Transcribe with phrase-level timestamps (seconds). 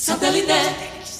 [0.00, 1.19] Satellite.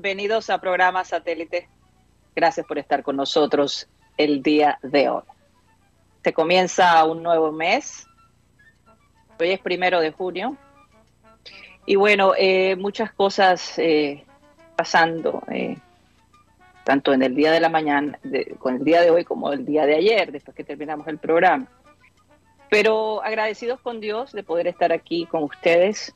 [0.00, 1.68] Bienvenidos a programa Satélite.
[2.36, 5.24] Gracias por estar con nosotros el día de hoy.
[6.22, 8.06] Se comienza un nuevo mes.
[9.40, 10.56] Hoy es primero de junio.
[11.84, 14.24] Y bueno, eh, muchas cosas eh,
[14.76, 15.76] pasando, eh,
[16.84, 18.20] tanto en el día de la mañana,
[18.60, 21.66] con el día de hoy como el día de ayer, después que terminamos el programa.
[22.70, 26.14] Pero agradecidos con Dios de poder estar aquí con ustedes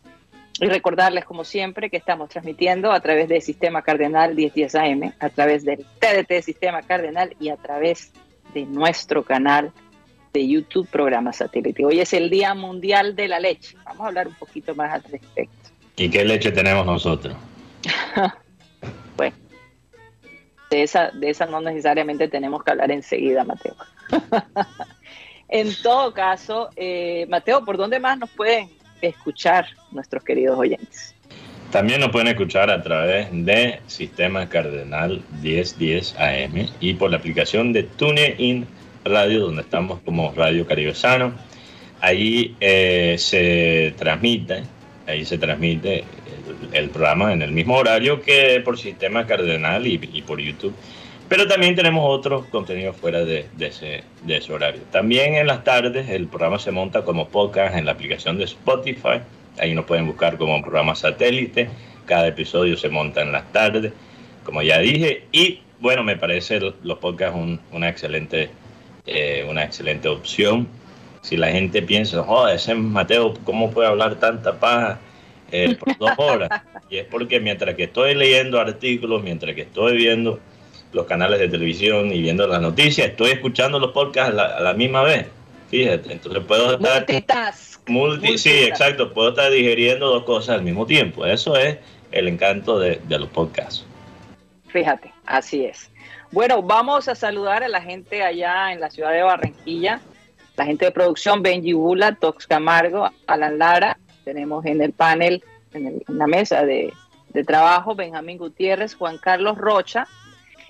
[0.60, 5.28] y recordarles, como siempre, que estamos transmitiendo a través del Sistema Cardenal 1010 AM, a
[5.30, 8.12] través del TDT Sistema Cardenal y a través
[8.54, 9.72] de nuestro canal
[10.32, 11.84] de YouTube Programa Satélite.
[11.84, 13.76] Hoy es el Día Mundial de la Leche.
[13.84, 15.70] Vamos a hablar un poquito más al respecto.
[15.96, 17.36] ¿Y qué leche tenemos nosotros?
[19.16, 19.36] bueno,
[20.70, 23.74] de esa, de esa no necesariamente tenemos que hablar enseguida, Mateo.
[25.48, 28.70] en todo caso, eh, Mateo, ¿por dónde más nos pueden
[29.02, 31.14] escuchar nuestros queridos oyentes.
[31.70, 37.72] También nos pueden escuchar a través de Sistema Cardenal 1010 AM y por la aplicación
[37.72, 38.66] de TuneIn
[39.04, 41.32] Radio, donde estamos como Radio Caribe Sano.
[42.02, 44.64] Ahí eh, se transmite,
[45.06, 46.04] ahí se transmite
[46.72, 50.74] el, programa en el mismo horario que por Sistema Cardenal y, por YouTube.
[51.32, 54.82] Pero también tenemos otros contenidos fuera de, ese, de ese horario.
[54.90, 59.22] También en las tardes el programa se monta como podcast en la aplicación de Spotify
[59.58, 61.70] Ahí nos pueden buscar como un programa satélite.
[62.04, 63.94] Cada episodio se monta en las tardes,
[64.44, 65.24] como ya dije.
[65.32, 67.38] Y bueno, me parece los podcasts
[67.70, 68.50] una, excelente,
[69.06, 70.68] eh, una excelente opción.
[71.22, 75.00] Si la gente piensa, oh, ese Mateo, ¿cómo puede hablar tanta paja
[75.50, 76.50] eh, por dos horas?
[76.90, 80.38] y es porque mientras que estoy leyendo artículos, mientras que estoy viendo
[80.92, 85.02] los canales de televisión y viendo las noticias, estoy escuchando los podcasts a la, misma
[85.02, 85.26] vez.
[85.70, 87.06] Fíjate, entonces puedo estar...
[87.86, 89.12] Multi, sí, exacto.
[89.12, 91.26] Puedo estar digiriendo dos cosas al mismo tiempo.
[91.26, 91.78] Eso es
[92.12, 93.84] el encanto de, los podcasts.
[94.68, 95.90] Fíjate, así es.
[96.30, 100.00] Bueno, vamos a saludar a la gente allá en la ciudad de Barranquilla,
[100.56, 105.42] la gente de producción, Benji Bula, Tox Camargo, Alan Lara, tenemos en el panel,
[105.74, 106.92] en, la mesa de,
[107.30, 110.06] de, trabajo, Benjamín Gutiérrez, Juan Carlos Rocha,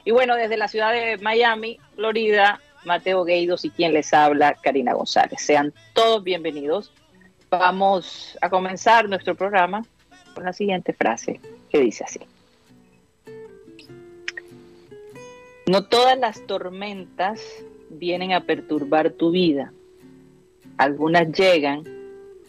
[0.04, 4.92] y bueno, desde la ciudad de Miami, Florida, Mateo Gueidos y quien les habla, Karina
[4.94, 5.40] González.
[5.40, 6.92] Sean todos bienvenidos
[7.52, 9.84] Vamos a comenzar nuestro programa
[10.34, 12.20] con la siguiente frase que dice así.
[15.66, 17.42] No todas las tormentas
[17.90, 19.70] vienen a perturbar tu vida.
[20.78, 21.84] Algunas llegan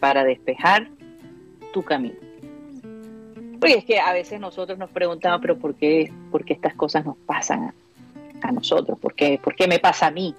[0.00, 0.88] para despejar
[1.74, 2.16] tu camino.
[3.64, 7.06] Porque es que a veces nosotros nos preguntamos, pero ¿por qué, por qué estas cosas
[7.06, 7.72] nos pasan
[8.42, 8.98] a, nosotros?
[8.98, 10.34] ¿Por qué, ¿Por qué me pasa a mí?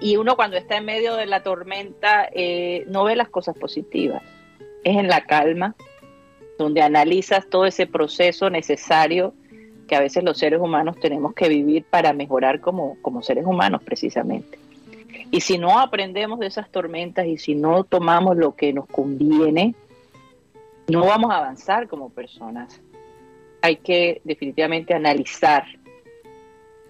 [0.00, 4.22] y uno cuando está en medio de la tormenta eh, no ve las cosas positivas.
[4.82, 5.76] Es en la calma
[6.58, 9.34] donde analizas todo ese proceso necesario
[9.86, 13.82] que a veces los seres humanos tenemos que vivir para mejorar como, como seres humanos
[13.84, 14.58] precisamente.
[15.30, 19.74] Y si no aprendemos de esas tormentas y si no tomamos lo que nos conviene,
[20.88, 22.80] no vamos a avanzar como personas.
[23.60, 25.64] Hay que definitivamente analizar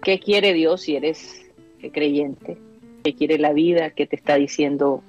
[0.01, 1.45] qué quiere Dios si eres
[1.91, 2.57] creyente,
[3.03, 5.03] que quiere la vida, que te está diciendo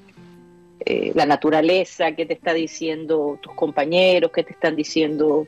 [0.87, 5.47] eh, la naturaleza, que te está diciendo tus compañeros, que te están diciendo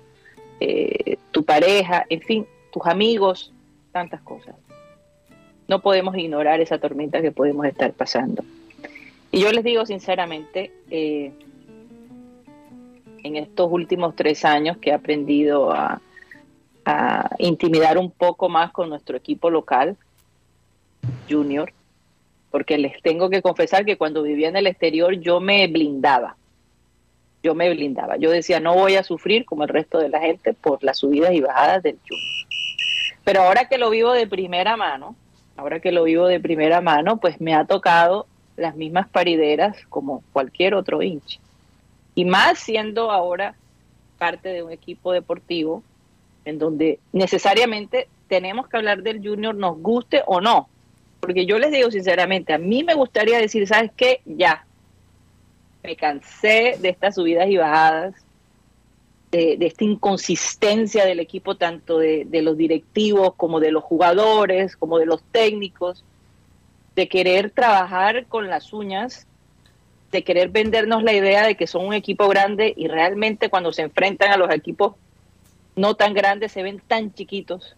[0.61, 3.53] eh, tu pareja, en fin, tus amigos,
[3.93, 4.55] tantas cosas.
[5.69, 8.45] No podemos ignorar esa tormenta que podemos estar pasando.
[9.33, 11.33] Y yo les digo sinceramente, eh,
[13.27, 16.01] en estos últimos tres años que he aprendido a,
[17.39, 19.97] intimidar un poco más con nuestro equipo local,
[21.29, 21.73] junior,
[22.53, 26.37] porque les tengo que confesar que cuando vivía en el exterior yo me blindaba.
[27.43, 28.17] yo me blindaba.
[28.19, 31.33] Yo decía, no voy a sufrir como el resto de la gente por las subidas
[31.33, 32.47] y bajadas del Junior.
[33.25, 35.17] Pero ahora que lo vivo de primera mano,
[35.57, 40.23] ahora que lo vivo de primera mano, pues me ha tocado las mismas parideras como
[40.33, 41.41] cualquier otro hincha.
[42.17, 43.55] Y más siendo ahora
[44.19, 45.85] parte de un equipo deportivo
[46.45, 50.69] en donde necesariamente tenemos que hablar del junior, nos guste o no.
[51.21, 54.21] Porque yo les digo sinceramente, a mí me gustaría decir, ¿sabes qué?
[54.25, 54.67] Ya,
[55.83, 58.15] me cansé de estas subidas y bajadas,
[59.31, 64.99] de, esta inconsistencia del equipo, tanto de, de, los directivos como de los jugadores, como
[64.99, 66.05] de los técnicos,
[66.95, 69.27] de querer trabajar con las uñas,
[70.11, 73.83] de querer vendernos la idea de que son un equipo grande y realmente cuando se
[73.83, 74.95] enfrentan a los equipos
[75.75, 77.77] no tan grandes se ven tan chiquitos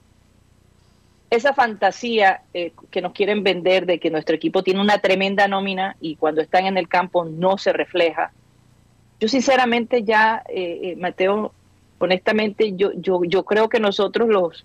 [1.31, 5.97] esa fantasía eh, que nos quieren vender de que nuestro equipo tiene una tremenda nómina
[6.01, 8.33] y cuando están en el campo no se refleja.
[9.21, 11.53] Yo sinceramente ya, eh, eh, Mateo,
[11.99, 14.65] honestamente, yo, yo, yo creo que nosotros los,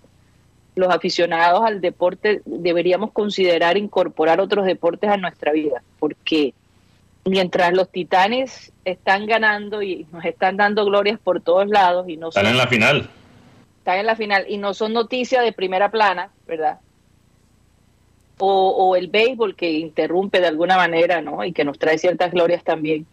[0.74, 6.54] los aficionados al deporte deberíamos considerar incorporar otros deportes a nuestra vida, porque
[7.24, 12.28] mientras los titanes están ganando y nos están dando glorias por todos lados y no
[12.28, 13.08] están en la final
[13.84, 16.78] están en la final y no son noticias de primera plana, ¿verdad?
[18.38, 21.44] O, el béisbol que interrumpe de alguna manera, ¿no?
[21.44, 23.06] Y que nos trae ciertas glorias también.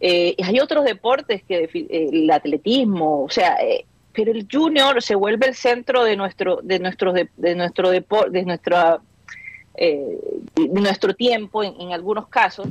[0.00, 5.14] Eh, hay otros deportes que eh, el atletismo, o sea, eh, pero el junior se
[5.14, 9.00] vuelve el centro de nuestro, de nuestro, de, nuestro deporte, de nuestra
[10.70, 12.68] nuestro tiempo en, algunos casos,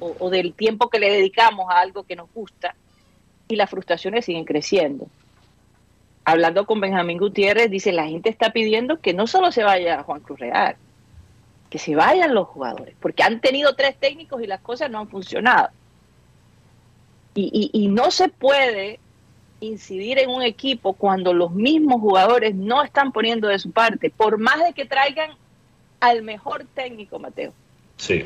[0.00, 2.74] o, del tiempo que le dedicamos a algo que nos gusta
[3.46, 5.08] y las frustraciones siguen creciendo
[6.28, 10.20] hablando con Benjamín Gutiérrez, dice, la gente está pidiendo que no solo se vaya Juan
[10.20, 10.76] Cruz Real,
[11.70, 15.08] que se vayan los jugadores, porque han tenido tres técnicos y las cosas no han
[15.08, 15.70] funcionado.
[17.34, 18.98] Y, no se puede
[19.60, 24.38] incidir en un equipo cuando los mismos jugadores no están poniendo de su parte, por
[24.38, 25.30] más de que traigan
[26.00, 27.52] al mejor técnico, Mateo.
[27.96, 28.24] Sí.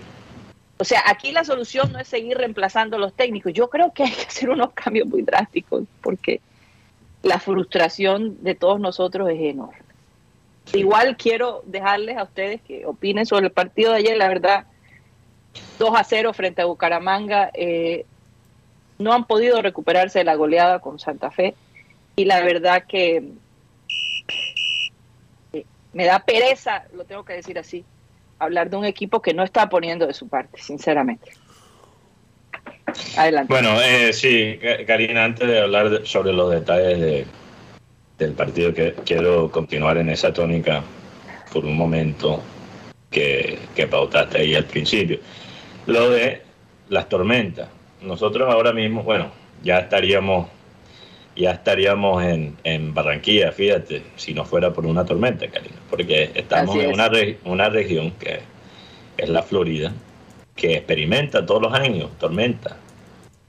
[0.78, 3.52] O sea, aquí la solución no es seguir reemplazando a los técnicos.
[3.52, 6.40] Yo creo que hay que hacer unos cambios muy drásticos, porque
[7.22, 9.78] la frustración de todos nosotros es enorme.
[10.72, 14.66] Igual quiero dejarles a ustedes que opinen sobre el partido de ayer, la verdad,
[15.78, 18.06] 2 a 0 frente a Bucaramanga, eh,
[18.98, 21.54] no han podido recuperarse de la goleada con Santa Fe
[22.16, 23.32] y la verdad que
[25.92, 27.84] me da pereza, lo tengo que decir así,
[28.38, 31.32] hablar de un equipo que no está poniendo de su parte, sinceramente.
[33.16, 33.52] Adelante.
[33.52, 37.26] Bueno, eh, sí, Karina, antes de hablar sobre los detalles de,
[38.18, 40.82] del partido, que quiero continuar en esa tónica
[41.52, 42.42] por un momento
[43.10, 45.18] que, que pautaste ahí al principio.
[45.86, 46.42] Lo de
[46.88, 47.68] las tormentas.
[48.00, 49.30] Nosotros ahora mismo, bueno,
[49.62, 50.48] ya estaríamos
[51.36, 56.76] ya estaríamos en, en, Barranquilla, fíjate, si no fuera por una tormenta, Karina, porque estamos
[56.76, 57.10] en una,
[57.44, 58.40] una región que
[59.16, 59.92] es la Florida,
[60.56, 62.76] que experimenta todos los años tormenta,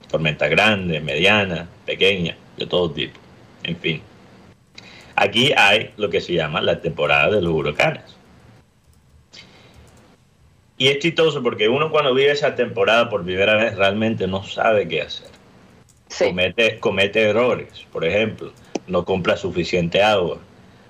[0.09, 3.19] tormenta grande, mediana, pequeña, de todo tipo,
[3.63, 4.01] en fin.
[5.15, 8.03] Aquí hay lo que se llama la temporada de los huracanes.
[10.77, 14.87] Y es chistoso porque uno cuando vive esa temporada por primera vez realmente no sabe
[14.87, 15.32] qué hacer.
[16.19, 17.85] Comete, comete errores.
[17.91, 18.51] Por ejemplo,
[18.87, 20.37] no compra suficiente agua,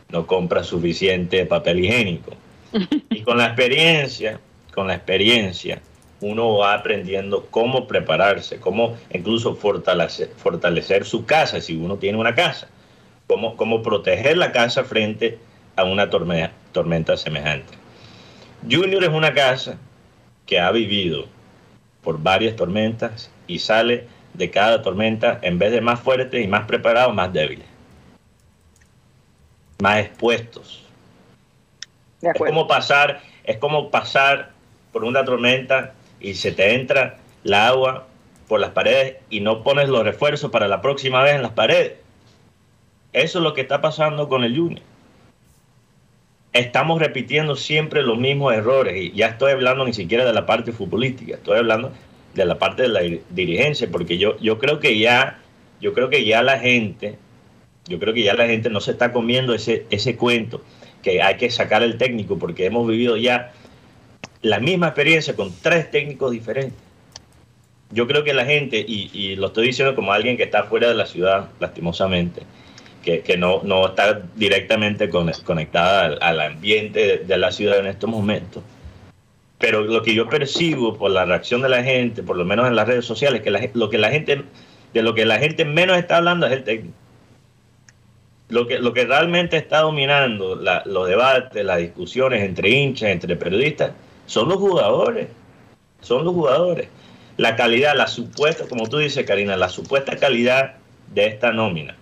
[0.10, 2.32] no compra suficiente papel higiénico.
[3.10, 4.40] Y con la experiencia,
[4.74, 5.82] con la experiencia,
[6.22, 12.34] uno va aprendiendo cómo prepararse, cómo incluso fortalecer, fortalecer su casa, si uno tiene una
[12.34, 12.70] casa,
[13.28, 15.38] cómo, cómo proteger la casa frente
[15.76, 17.74] a una tormenta, tormenta semejante.
[18.70, 19.78] Junior es una casa
[20.46, 21.26] que ha vivido
[22.02, 26.66] por varias tormentas y sale de cada tormenta, en vez de más fuerte y más
[26.66, 27.68] preparado, más débiles,
[29.82, 30.86] más expuestos.
[32.22, 34.52] Es como pasar, es como pasar
[34.92, 38.08] por una tormenta y se te entra la agua
[38.48, 41.94] por las paredes y no pones los refuerzos para la próxima vez en las paredes.
[43.12, 44.82] Eso es lo que está pasando con el Junior.
[46.54, 50.72] Estamos repitiendo siempre los mismos errores y ya estoy hablando ni siquiera de la parte
[50.72, 51.92] futbolística, estoy hablando
[52.34, 55.40] de la parte de la dirigencia, porque yo, yo creo que ya,
[55.82, 57.18] yo creo que ya la gente,
[57.88, 60.62] yo creo que ya la gente no se está comiendo ese, ese cuento
[61.04, 63.52] que hay que sacar el técnico, porque hemos vivido ya
[64.42, 66.80] la misma experiencia con tres técnicos diferentes.
[67.92, 70.96] Yo creo que la gente, y, lo estoy diciendo como alguien que está fuera de
[70.96, 72.42] la ciudad, lastimosamente,
[73.04, 78.64] que, no, no está directamente conectada al, ambiente de, la ciudad en estos momentos,
[79.60, 82.76] pero lo que yo percibo por la reacción de la gente, por lo menos en
[82.76, 84.44] las redes sociales, que lo que la gente
[84.94, 86.96] de lo que la gente menos está hablando es el técnico.
[88.50, 93.94] Lo que, lo que realmente está dominando los debates, las discusiones entre hinchas, entre periodistas,
[94.28, 95.28] son los jugadores.
[96.02, 96.90] Son los jugadores.
[97.38, 100.76] La calidad, la supuesta, como tú dices, Karina, la supuesta calidad
[101.14, 101.96] de esta nómina.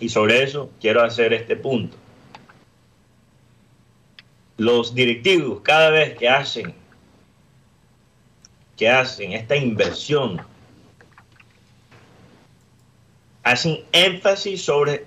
[0.00, 1.96] Y sobre eso quiero hacer este punto.
[4.56, 6.74] Los directivos, cada vez que hacen,
[8.76, 10.40] que hacen esta inversión
[13.42, 15.04] hacen énfasis sobre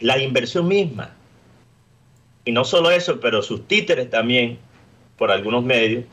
[0.00, 1.10] la inversión misma.
[2.44, 4.58] Y no solo eso, pero sus títeres también,
[5.16, 6.04] por algunos medios,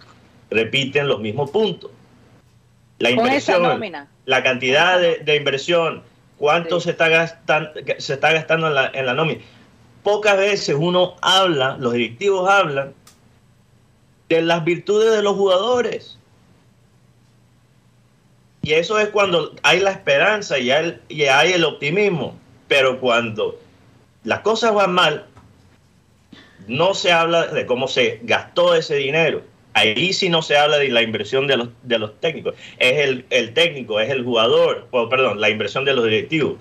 [0.50, 1.92] repiten los mismos puntos.
[3.00, 3.82] La inversión,
[4.26, 6.04] la cantidad de, inversión,
[6.38, 9.42] cuánto se, está gastando, se está gastando en la, en la nómina.
[10.08, 12.94] Pocas veces uno habla, los directivos hablan
[14.30, 16.18] de las virtudes de los jugadores.
[18.62, 22.40] Y eso es cuando hay la esperanza y hay, el optimismo.
[22.70, 23.60] Pero cuando
[24.24, 25.26] las cosas van mal,
[26.70, 29.42] no se habla de cómo se gastó ese dinero.
[29.74, 32.56] Ahí sí no se habla de la inversión de los, técnicos.
[32.80, 36.56] Es el, técnico, es el jugador, perdón, la inversión de los directivos.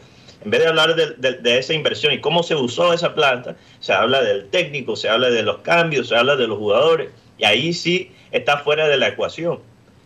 [0.44, 3.92] En vez de hablar de, de, esa inversión y cómo se usó esa planta, se
[3.92, 7.10] habla del técnico, se habla de los cambios, se habla de los jugadores.
[7.38, 9.60] Y ahí sí está fuera de la ecuación.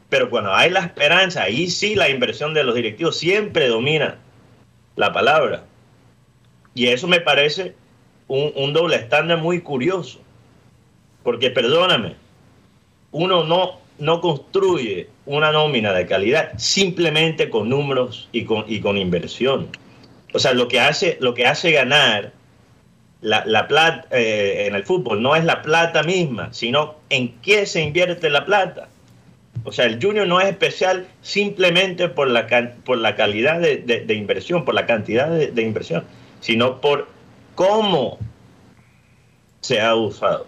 [0.08, 4.18] Pero cuando hay la esperanza, ahí sí la inversión de los directivos siempre domina
[4.96, 5.64] la palabra.
[6.75, 7.75] Y eso me parece
[8.26, 10.20] un, doble estándar muy curioso.
[11.22, 12.16] Porque perdóname,
[13.12, 18.96] uno no, no construye una nómina de calidad simplemente con números y con, y con
[18.96, 19.68] inversión.
[20.32, 22.32] O sea, lo que hace, lo que hace ganar
[23.20, 27.66] la, la plata eh, en el fútbol no es la plata misma, sino en qué
[27.66, 28.88] se invierte la plata.
[29.64, 32.46] O sea, el Junior no es especial simplemente por la,
[32.84, 36.04] por la calidad de, inversión, por la cantidad de, inversión,
[36.40, 37.08] sino por
[37.54, 38.18] cómo
[39.60, 40.46] se ha usado.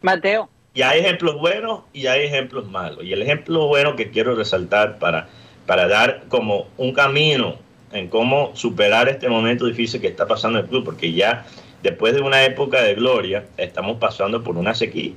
[0.00, 0.48] Mateo.
[0.74, 3.04] Y hay ejemplos buenos y hay ejemplos malos.
[3.04, 5.28] Y el ejemplo bueno que quiero resaltar para,
[5.66, 7.56] para dar como un camino
[7.92, 11.46] en cómo superar este momento difícil que está pasando el club, porque ya
[11.82, 15.12] después de una época de gloria estamos pasando por una sequía,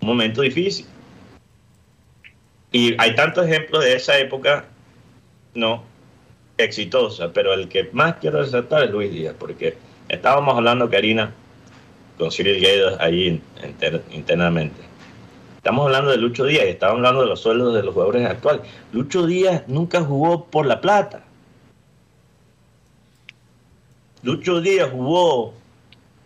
[0.00, 0.86] un momento difícil.
[2.72, 4.66] Y hay tantos ejemplos de esa época,
[5.54, 5.82] no,
[6.58, 9.76] exitosa, pero el que más quiero resaltar es Luis Díaz, porque
[10.08, 11.32] estábamos hablando, Karina,
[12.18, 13.40] con Cyril Gaydos ahí
[14.12, 14.80] internamente.
[15.56, 18.62] Estamos hablando de Lucho Díaz y estamos hablando de los sueldos de los jugadores actuales.
[18.92, 21.25] Lucho Díaz nunca jugó por la plata.
[24.26, 25.54] Lucho Díaz jugó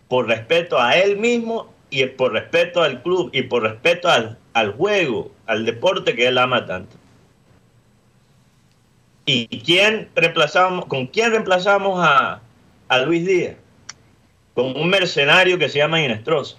[0.07, 4.73] por respeto a él mismo y por respeto al club y por respeto al, al
[4.73, 6.95] juego, al deporte que él ama tanto.
[9.27, 12.41] ¿Y quién reemplazamos, con quién reemplazamos a,
[12.87, 13.55] a Luis Díaz?
[14.55, 16.57] Con un mercenario que se llama Inestrosa.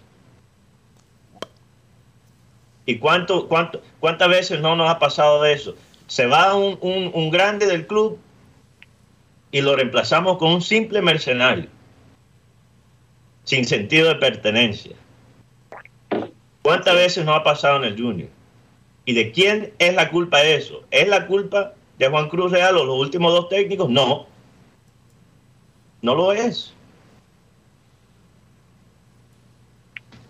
[2.87, 5.75] ¿Y cuánto, cuánto, cuántas veces no nos ha pasado de eso?
[6.07, 8.17] Se va un, un, un grande del club
[9.52, 11.66] y lo reemplazamos con un simple mercenario,
[13.44, 14.97] sin sentido de pertenencia.
[16.62, 18.28] ¿Cuántas veces no ha pasado en el Junior?
[19.04, 20.82] ¿Y de quién es la culpa de eso?
[20.90, 23.90] ¿Es la culpa de Juan Cruz Real o los últimos dos técnicos?
[23.90, 24.26] No.
[26.00, 26.73] No lo es.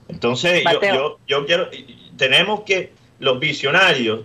[0.08, 1.70] Entonces, yo, yo, quiero,
[2.16, 4.24] tenemos que, los visionarios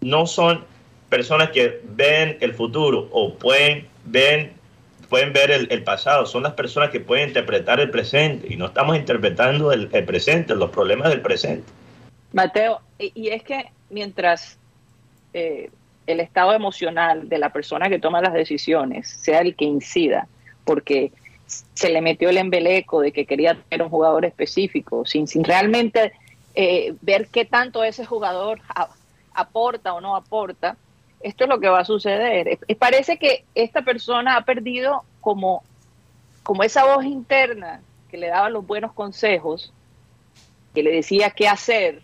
[0.00, 0.64] no son
[1.10, 4.52] personas que ven el futuro o pueden, ven
[5.10, 8.96] pueden ver el, pasado, son las personas que pueden interpretar el presente y no estamos
[8.96, 11.64] interpretando el, presente, los problemas del presente.
[12.32, 14.56] Mateo, y, es que mientras
[15.34, 15.68] eh,
[16.06, 20.28] el estado emocional de la persona que toma las decisiones sea el que incida,
[20.64, 21.10] porque
[21.74, 26.12] se le metió el embeleco de que quería tener un jugador específico, sin, sin realmente
[26.54, 28.60] eh, ver qué tanto ese jugador
[29.34, 30.76] aporta o no aporta,
[31.20, 32.58] esto es lo que va a suceder.
[32.78, 35.62] Parece que esta persona ha perdido como,
[36.42, 39.72] como esa voz interna que le daba los buenos consejos,
[40.74, 42.02] que le decía qué hacer.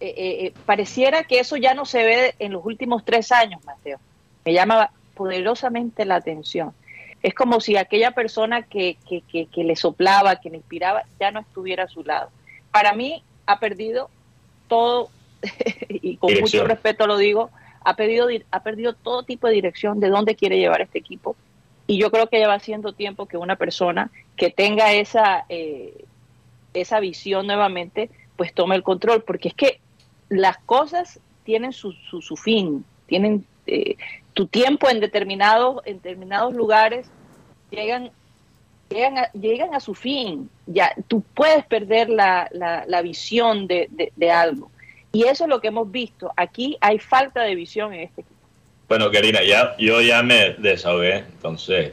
[0.00, 3.64] Eh, eh, eh, pareciera que eso ya no se ve en los últimos tres años,
[3.64, 3.98] Mateo.
[4.44, 6.72] Me llama poderosamente la atención.
[7.22, 11.40] Es como si aquella persona que, que, que le soplaba, que le inspiraba, ya no
[11.40, 12.30] estuviera a su lado.
[12.70, 14.10] Para mí ha perdido
[14.68, 15.10] todo,
[15.88, 17.50] y con mucho respeto lo digo,
[17.84, 21.36] ha, perdido, ha perdido todo tipo de dirección de dónde quiere llevar este equipo.
[21.86, 26.04] Y yo creo que ya va siendo tiempo que una persona que tenga esa, eh,
[26.72, 29.80] esa visión nuevamente, pues tome el control, porque es que
[30.28, 33.96] las cosas tienen su, su, fin, tienen eh,
[34.32, 37.10] tu tiempo en determinados, en determinados lugares
[37.70, 38.10] llegan,
[38.88, 40.48] llegan, a, llegan a su fin.
[40.66, 44.70] Ya, tú puedes perder la, la, visión de, de, algo.
[45.14, 46.32] Y eso es lo que hemos visto.
[46.36, 48.34] Aquí hay falta de visión en este equipo.
[48.88, 51.92] Bueno, Karina, ya, yo ya me desahogué, entonces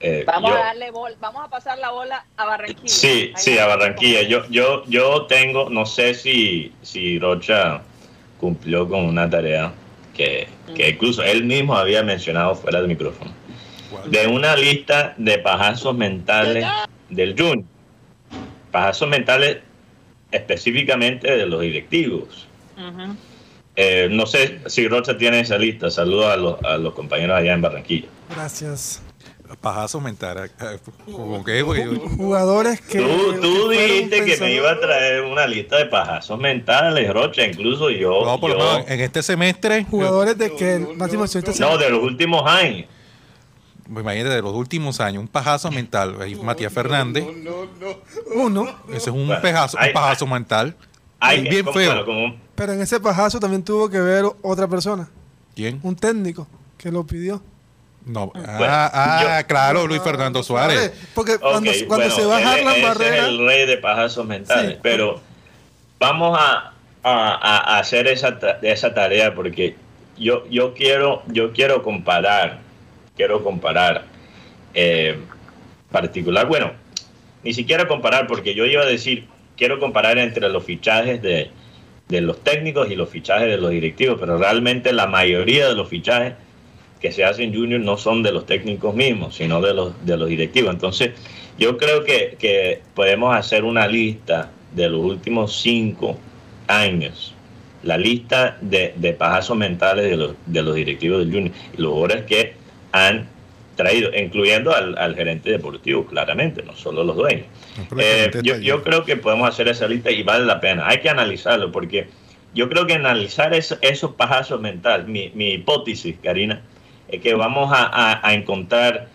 [0.00, 2.88] eh, vamos a darle vamos a pasar la bola a Barranquilla.
[2.88, 4.22] Sí, sí, a Barranquilla.
[4.22, 7.82] Yo, yo, yo tengo, no sé si, si Rocha
[8.38, 9.72] cumplió con una tarea
[10.14, 13.32] que, que incluso él mismo había mencionado fuera del micrófono.
[14.06, 16.66] De una lista de pajazos mentales
[17.08, 17.64] del Junior.
[18.70, 19.58] Pajazos mentales
[20.34, 22.46] específicamente de los directivos.
[23.76, 25.90] Eh, no sé si Rocha tiene esa lista.
[25.90, 28.08] Saludos a los, a los compañeros allá en Barranquilla.
[28.30, 29.02] Gracias.
[29.60, 30.50] Pajazo mental.
[32.16, 32.98] Jugadores que.
[32.98, 37.46] Tú, dijiste que me iba a traer una lista de pajazos mentales, Rocha.
[37.46, 38.24] Incluso yo.
[38.24, 39.84] No, por lo menos en este semestre.
[39.84, 40.78] Jugadores de que.
[40.80, 42.86] No, no, de los últimos años.
[43.92, 46.16] Pues imagínate, de los últimos años, un pajazo mental.
[46.42, 47.24] Matías Fernández.
[48.34, 48.66] Uno.
[48.88, 50.74] Ese es un, pejazo, un pajazo mental.
[51.50, 52.04] bien feo.
[52.54, 55.08] Pero en ese pajazo también tuvo que ver otra persona.
[55.54, 55.80] ¿Quién?
[55.82, 56.46] Un técnico
[56.78, 57.42] que lo pidió.
[58.06, 58.90] No, ah,
[59.38, 60.92] ah claro, Luis Fernando Suárez.
[61.14, 63.16] Porque cuando, cuando se va a la barrera.
[63.16, 64.78] Es el rey de pajazos mentales.
[64.82, 65.20] pero
[65.98, 69.76] vamos a, a, hacer esa, esa tarea porque
[70.18, 72.60] yo, yo, quiero, yo quiero comparar.
[73.16, 74.06] Quiero comparar.
[74.74, 75.16] Eh,
[75.94, 76.48] particular.
[76.48, 76.72] Bueno,
[77.44, 79.26] ni siquiera comparar porque yo iba a decir.
[79.56, 81.52] Quiero comparar entre los fichajes de,
[82.08, 85.88] de los técnicos y los fichajes de los directivos, pero realmente la mayoría de los
[85.88, 86.34] fichajes
[87.00, 90.28] que se hacen junior no son de los técnicos mismos, sino de los, de los
[90.28, 90.72] directivos.
[90.72, 91.12] Entonces,
[91.56, 96.18] yo creo que, podemos hacer una lista de los últimos cinco
[96.66, 97.32] años,
[97.84, 101.92] la lista de, de pajazos mentales de los, de los directivos del junior y los
[101.92, 102.53] jugadores que
[102.94, 103.26] han
[103.74, 107.46] traído, incluyendo al, gerente deportivo, claramente, no solo los dueños.
[107.98, 110.86] Eh, yo, creo que podemos hacer esa lista y vale la pena.
[110.86, 112.06] Hay que analizarlo porque
[112.54, 116.62] yo creo que analizar esos pajazos mentales, mi, mi hipótesis, Karina,
[117.08, 119.08] es que vamos a, encontrar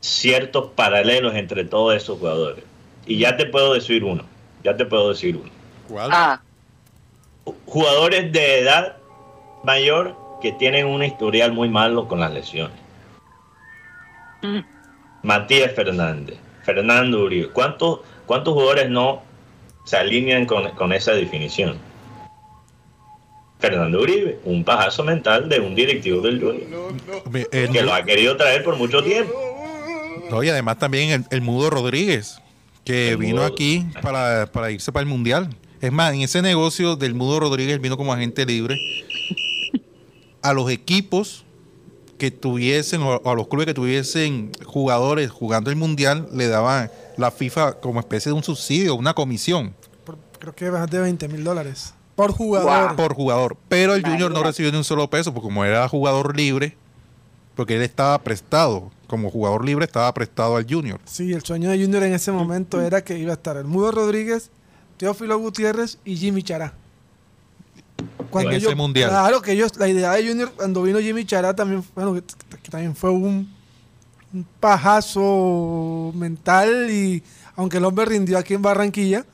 [0.00, 2.64] ciertos paralelos entre todos esos jugadores.
[3.06, 4.24] Y ya te puedo decir uno,
[4.64, 5.50] ya te puedo decir uno.
[5.88, 6.10] ¿Cuál?
[6.10, 6.40] Ah.
[7.66, 8.96] Jugadores de edad
[9.62, 12.85] mayor que tienen un historial muy malo con las lesiones.
[14.42, 14.58] Mm.
[15.22, 17.48] Matías Fernández, Fernando Uribe.
[17.48, 19.22] ¿Cuántos, ¿Cuántos jugadores no
[19.84, 21.78] se alinean con, con esa definición?
[23.58, 27.72] Fernando Uribe, un pajazo mental de un directivo del Junior.
[27.72, 29.32] que lo ha querido traer por mucho tiempo.
[30.30, 32.40] No, y además también el, Mudo Rodríguez,
[32.84, 35.48] que vino aquí para, irse para el Mundial.
[35.80, 38.76] Es más, en ese negocio del Mudo Rodríguez vino como agente libre.
[40.42, 41.45] A los equipos
[42.18, 47.30] que tuviesen, o a los clubes que tuviesen jugadores jugando el Mundial, le daba la
[47.30, 49.74] FIFA como especie de un subsidio, una comisión.
[50.38, 51.94] Creo que más de 20 mil dólares.
[52.14, 52.96] Por jugador.
[52.96, 53.56] Por jugador.
[53.68, 56.76] Pero el Junior no recibió ni un solo peso, porque como era jugador libre,
[57.54, 61.00] porque él estaba prestado, como jugador libre estaba prestado al Junior.
[61.04, 63.92] Sí, el sueño de Junior en ese momento era que iba a estar el Mudo
[63.92, 64.50] Rodríguez,
[64.96, 66.74] Teófilo Gutiérrez y Jimmy Chará.
[68.30, 69.10] Cuando en ese mundial.
[69.10, 72.22] Claro que ellos, la idea de Junior, cuando vino Jimmy Chará también, bueno, que,
[72.70, 73.52] también fue un,
[74.32, 77.22] un pajazo mental y
[77.54, 79.24] aunque el hombre rindió aquí en Barranquilla,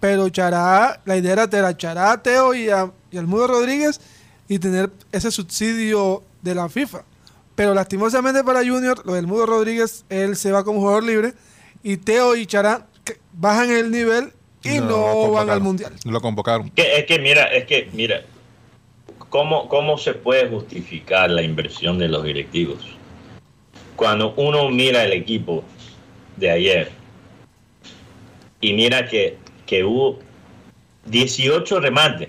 [0.00, 4.00] pero Chará, la idea era tener a Chará, Teo y, a, y al Mudo Rodríguez
[4.48, 7.04] y tener ese subsidio de la FIFA.
[7.54, 11.34] Pero lastimosamente para Junior, lo del Mudo Rodríguez, él se va como jugador libre
[11.82, 12.86] y Teo y Chará
[13.32, 14.32] bajan el nivel
[14.64, 15.92] y no, van al mundial.
[16.04, 16.72] Lo convocaron.
[16.76, 18.22] es que mira, es que mira,
[19.28, 22.78] ¿cómo, ¿cómo se puede justificar la inversión de los directivos?
[23.96, 25.64] Cuando uno mira el equipo
[26.36, 26.90] de ayer
[28.60, 29.38] y mira que
[29.72, 30.18] que hubo
[31.06, 32.28] 18 remates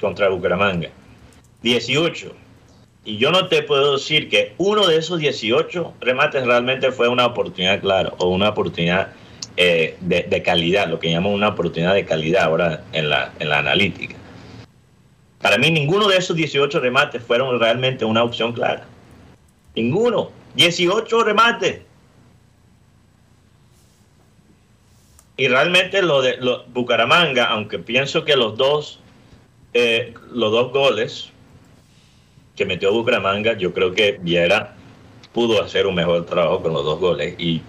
[0.00, 0.88] contra Bucaramanga.
[1.62, 2.32] 18.
[3.04, 7.26] Y yo no te puedo decir que uno de esos 18 remates realmente fue una
[7.26, 9.10] oportunidad clara o una oportunidad
[9.60, 13.58] eh, de, calidad, lo que llamamos una oportunidad de calidad ahora en la, en la
[13.58, 14.14] analítica.
[15.40, 18.86] Para mí ninguno de esos 18 remates fueron realmente una opción clara.
[19.74, 20.30] Ninguno.
[20.54, 21.80] 18 remates.
[25.36, 26.38] Y realmente lo de
[26.72, 29.00] Bucaramanga, aunque pienso que los dos,
[29.74, 31.30] eh, los dos goles
[32.54, 34.76] que metió Bucaramanga, yo creo que Viera
[35.32, 37.34] pudo hacer un mejor trabajo con los dos goles.
[37.40, 37.60] Y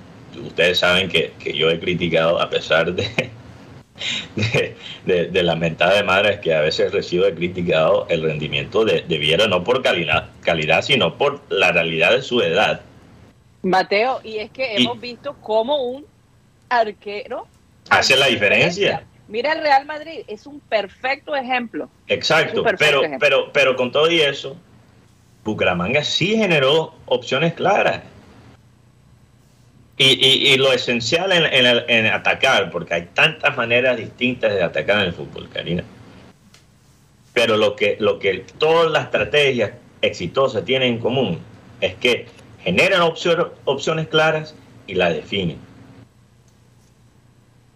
[0.45, 3.07] ustedes saben que, yo he criticado, a pesar de,
[5.05, 9.17] de, de, la mentada de madres que a veces recibe criticado el rendimiento de, de
[9.17, 12.81] Viera, no por calidad, calidad, sino por la realidad de su edad.
[13.61, 16.05] Mateo, y es que hemos visto cómo un
[16.69, 17.47] arquero
[17.89, 19.03] hace la diferencia.
[19.27, 21.89] Mira el Real Madrid, es un perfecto ejemplo.
[22.07, 24.55] Exacto, pero, pero, pero con todo y eso,
[25.43, 28.01] Bucaramanga sí generó opciones claras.
[30.01, 35.49] Y, lo esencial en, atacar, porque hay tantas maneras distintas de atacar en el fútbol,
[35.53, 35.83] Karina.
[37.33, 41.39] Pero lo que, lo que todas las estrategias exitosas tienen en común
[41.81, 42.27] es que
[42.63, 44.55] generan opciones claras
[44.87, 45.57] y las definen.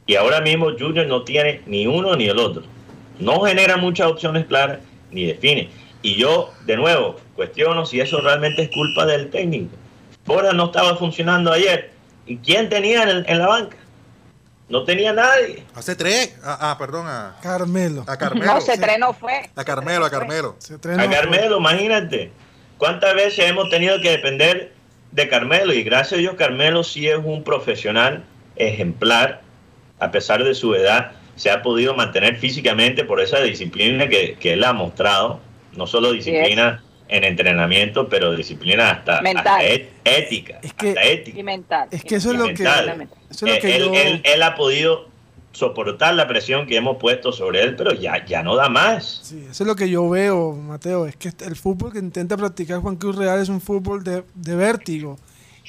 [0.05, 2.63] Y ahora mismo Junior no tiene ni uno ni el otro.
[3.19, 4.79] No genera muchas opciones claras
[5.11, 5.69] ni define.
[6.01, 9.75] Y yo, de nuevo, cuestiono si eso realmente es culpa del técnico.
[10.25, 11.92] Fora no estaba funcionando ayer.
[12.25, 13.77] ¿Y quién tenía en, la banca?
[14.69, 15.65] No tenía nadie.
[15.75, 16.35] Hace tres.
[16.43, 17.07] Ah, ah perdón.
[17.07, 18.03] A Carmelo.
[18.07, 18.53] A Carmelo.
[18.53, 19.49] No, se no fue.
[19.55, 20.57] A Carmelo, a Carmelo.
[20.71, 22.31] a Carmelo, imagínate.
[22.77, 24.73] ¿Cuántas veces hemos tenido que depender
[25.11, 25.73] de Carmelo?
[25.73, 28.23] Y gracias a Dios, Carmelo sí es un profesional
[28.55, 29.41] ejemplar
[30.03, 34.63] a pesar de su edad, se ha podido mantener físicamente por esa disciplina que, él
[34.63, 35.39] ha mostrado,
[35.73, 39.21] no solo disciplina en entrenamiento, pero disciplina hasta,
[40.03, 41.39] ética, es que, ética.
[41.39, 41.87] Y mental.
[41.91, 45.07] Es que eso es lo que, eso es lo que él, él, ha podido
[45.51, 49.21] soportar la presión que hemos puesto sobre él, pero ya, ya no da más.
[49.23, 52.79] Sí, eso es lo que yo veo, Mateo, es que el fútbol que intenta practicar
[52.79, 55.17] Juan Cruz Real es un fútbol de, de vértigo.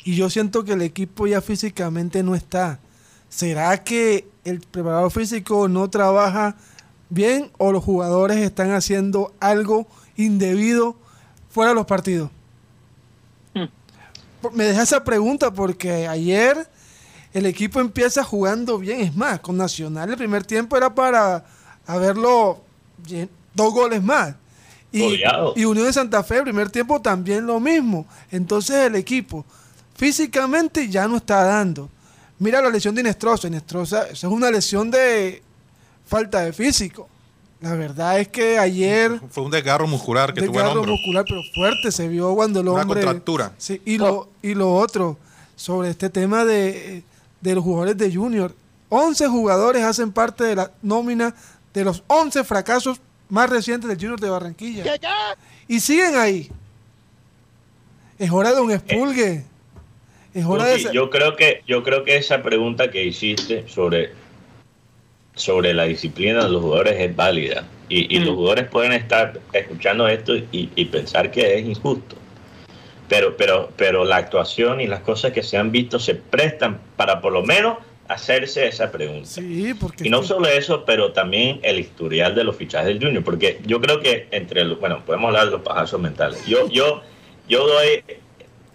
[0.05, 2.79] Y yo siento que el equipo ya físicamente no está.
[3.29, 6.57] ¿Será que el preparador físico no trabaja
[7.09, 10.97] bien o los jugadores están haciendo algo indebido
[11.55, 12.31] fuera de los partidos?
[13.55, 13.69] Hmm.
[14.53, 16.69] Me deja esa pregunta porque ayer
[17.33, 19.01] el equipo empieza jugando bien.
[19.01, 21.45] Es más, con Nacional el primer tiempo era para
[21.87, 22.61] haberlo
[23.55, 24.35] dos goles más.
[24.91, 25.23] Y,
[25.57, 28.05] y, Unión de Santa Fe el primer tiempo también lo mismo.
[28.33, 29.45] Entonces el equipo
[29.97, 31.89] físicamente ya no está dando.
[32.41, 33.47] Mira la lesión de Inestrosa.
[33.47, 35.41] Inestrosa, eso es una lesión de
[36.05, 37.09] falta de físico.
[37.65, 39.21] La verdad es que ayer.
[39.31, 40.93] Fue un desgarro muscular que tuvo el hombro.
[40.93, 42.85] muscular, pero fuerte se vio cuando el hombre.
[42.85, 43.53] Una contractura.
[43.59, 45.17] Sí, y lo, y lo otro,
[45.57, 47.03] sobre este tema de,
[47.41, 48.55] de los jugadores de Junior.
[48.91, 51.35] 11 jugadores hacen parte de la nómina
[51.73, 54.85] de los 11 fracasos más recientes del Junior de Barranquilla.
[55.67, 56.51] Y siguen ahí.
[58.19, 59.45] Es hora de un expulgue
[60.93, 64.13] yo creo que yo creo que esa pregunta que hiciste sobre
[65.35, 67.65] sobre la disciplina de los jugadores es válida.
[67.89, 68.37] Y, los mm.
[68.37, 72.17] jugadores pueden estar escuchando esto y, pensar que es injusto.
[73.09, 77.21] Pero pero pero la actuación y las cosas que se han visto se prestan para
[77.21, 77.77] por lo menos
[78.09, 79.29] hacerse esa pregunta.
[80.03, 83.79] Y no solo eso pero también el historial de los fichajes del Junior porque yo
[83.79, 86.45] creo que entre los, bueno podemos hablar de los pajazos mentales.
[86.47, 87.03] Yo yo
[87.47, 88.03] yo doy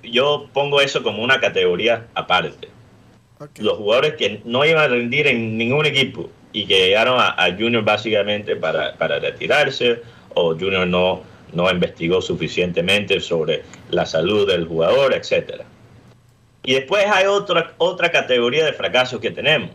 [0.04, 2.70] yo pongo eso como una categoría aparte.
[3.58, 7.84] Los jugadores que no iban a rendir en ningún equipo y que llegaron a, Junior
[7.84, 10.02] básicamente para, retirarse
[10.34, 11.22] o Junior no,
[11.54, 15.66] no investigó suficientemente sobre la salud del jugador, etcétera.
[16.64, 19.72] Y después hay otra, otra categoría de fracasos que tenemos,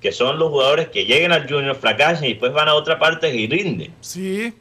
[0.00, 3.34] que son los jugadores que llegan al Junior, fracasan y después van a otra parte
[3.34, 3.92] y rinden.
[4.00, 4.52] Sí.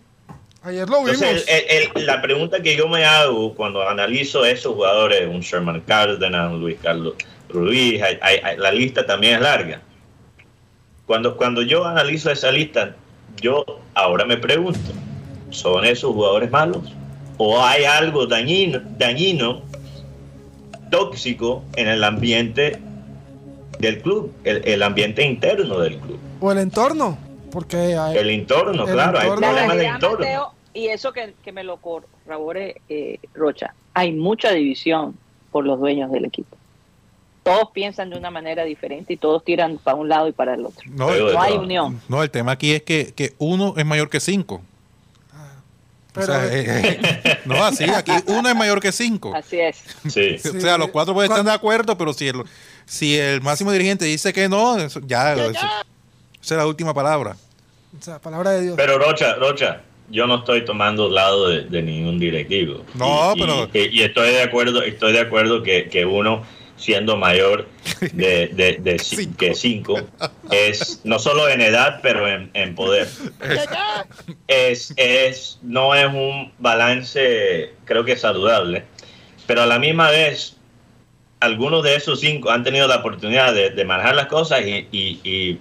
[0.63, 1.45] Ayer lo vimos.
[1.93, 6.78] la pregunta que yo me hago cuando analizo esos jugadores, un Sherman Cárdenas, un Luis
[6.82, 7.13] Carlos
[7.50, 8.02] Ruiz,
[8.58, 9.82] la lista también es larga.
[11.05, 12.95] Cuando, cuando yo analizo esa lista,
[13.41, 13.63] yo
[13.93, 14.79] ahora me pregunto,
[15.51, 16.93] ¿son esos jugadores malos?
[17.37, 19.61] ¿O hay algo dañino, dañino
[20.89, 22.79] tóxico en el ambiente
[23.79, 26.19] del club, el, ambiente interno del club?
[26.39, 27.17] ¿O el entorno?
[27.51, 32.81] Porque hay, el entorno, claro, hay problemas de entorno y eso que, me lo corrobore
[32.89, 35.17] eh, Rocha, hay mucha división
[35.51, 36.57] por los dueños del equipo.
[37.45, 40.65] Todos piensan de una manera diferente y todos tiran para un lado y para el
[40.65, 40.84] otro.
[40.89, 42.01] No, hay unión.
[42.10, 44.63] No, el tema aquí es que, uno es mayor que cinco.
[46.12, 49.31] Pero, eh, eh, no, así, aquí uno es mayor que cinco.
[49.36, 49.84] Así es.
[50.10, 50.38] Sí.
[50.58, 52.41] O sea, los cuatro pueden estar de acuerdo, pero si el,
[52.88, 55.84] si el máximo dirigente dice que no, ya, esa
[56.41, 57.38] es la última palabra.
[57.99, 58.73] O sea, palabra de Dios.
[58.75, 62.84] Pero Rocha, Rocha, yo no estoy tomando lado de, ningún directivo.
[62.95, 63.69] No, pero...
[63.73, 66.43] Y, estoy de acuerdo, estoy de acuerdo que, uno
[66.77, 67.67] siendo mayor
[68.13, 69.01] de, de,
[69.38, 69.97] que cinco
[70.51, 73.07] es no solo en edad pero en, poder
[74.47, 78.83] es, es no es un balance creo que saludable
[79.47, 80.55] pero a la misma vez
[81.39, 85.59] algunos de esos cinco han tenido la oportunidad de, manejar las cosas y,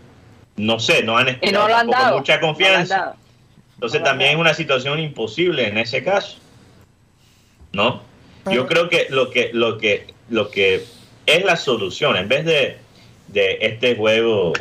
[0.57, 3.17] no sé, no han y no han dado, mucha confianza.
[3.75, 6.39] Entonces también es una situación imposible en ese caso.
[7.73, 8.03] ¿No?
[8.51, 10.85] Yo creo que lo que lo que lo que
[11.27, 12.77] es la solución en vez de,
[13.29, 14.53] de este juego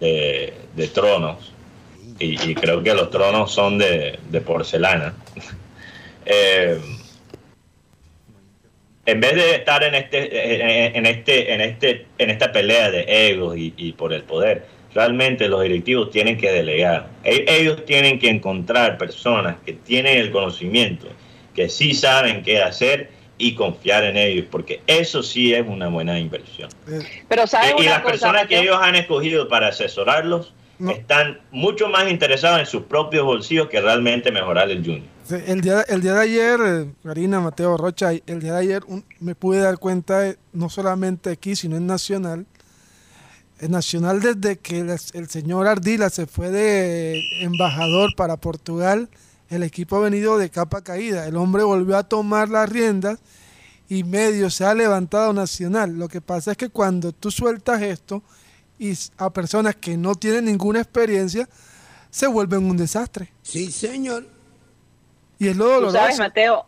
[0.00, 1.52] de, de tronos
[2.18, 5.14] y, creo que los tronos son de, de porcelana.
[6.26, 6.78] eh,
[9.04, 13.54] en vez de estar en este, en este, en este, en esta pelea de egos
[13.56, 17.08] y, por el poder, realmente los directivos tienen que delegar.
[17.22, 21.06] E, ellos tienen que encontrar personas que tienen el conocimiento,
[21.54, 26.18] que sí saben qué hacer y confiar en ellos, porque eso sí es una buena
[26.18, 26.70] inversión.
[27.28, 27.44] Pero
[27.78, 30.52] y, las personas que ellos han escogido para asesorarlos
[30.90, 35.04] están mucho más interesados en sus propios bolsillos que realmente mejorar el junior.
[35.46, 38.82] El día, el día de ayer, eh, Karina, Mateo Rocha, el día de ayer
[39.18, 42.46] me pude dar cuenta, no solamente aquí, sino en Nacional.
[43.58, 49.08] En Nacional, desde que el, señor Ardila se fue de embajador para Portugal,
[49.48, 51.26] el equipo ha venido de capa caída.
[51.26, 53.18] El hombre volvió a tomar las riendas
[53.88, 55.96] y medio se ha levantado Nacional.
[55.96, 58.22] Lo que pasa es que cuando tú sueltas esto
[58.78, 61.48] y a personas que no tienen ninguna experiencia,
[62.10, 63.32] se vuelven un desastre.
[63.42, 64.26] Sí, señor.
[65.38, 65.96] Y es lo doloroso.
[65.98, 66.66] sabes, Mateo?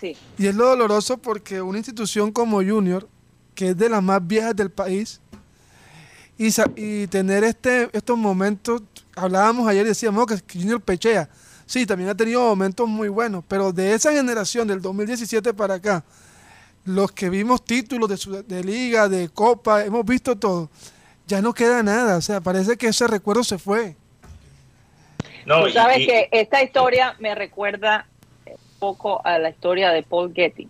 [0.00, 0.16] Sí.
[0.36, 3.08] Y es lo doloroso porque una institución como Junior,
[3.54, 5.20] que es de las más viejas del país,
[6.36, 8.82] y, y tener este, estos momentos,
[9.14, 11.28] hablábamos ayer y decíamos que Junior pechea.
[11.72, 16.04] Sí, también ha tenido momentos muy buenos, pero de esa generación del 2017 para acá,
[16.84, 20.68] los que vimos títulos de, de liga, de copa, hemos visto todo,
[21.26, 22.18] ya no queda nada.
[22.18, 23.96] O sea, parece que ese recuerdo se fue.
[25.46, 28.06] No, Tú sabes que esta historia me recuerda
[28.44, 30.68] un poco a la historia de Paul Getty,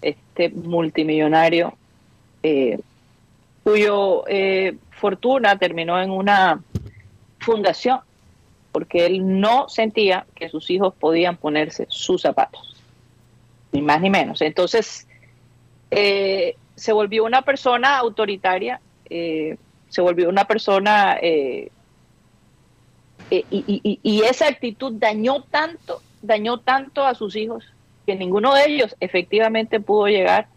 [0.00, 1.76] este multimillonario
[2.42, 2.78] eh,
[3.64, 6.58] cuyo eh, fortuna terminó en una
[7.38, 8.00] fundación
[8.72, 12.76] porque él no sentía que sus hijos podían ponerse sus zapatos,
[13.72, 14.42] ni más ni menos.
[14.42, 15.06] Entonces,
[15.90, 21.70] eh, se volvió una persona autoritaria, se volvió una persona eh,
[23.30, 27.64] y, esa actitud dañó tanto, dañó tanto a sus hijos
[28.06, 30.48] que ninguno de ellos efectivamente pudo llegar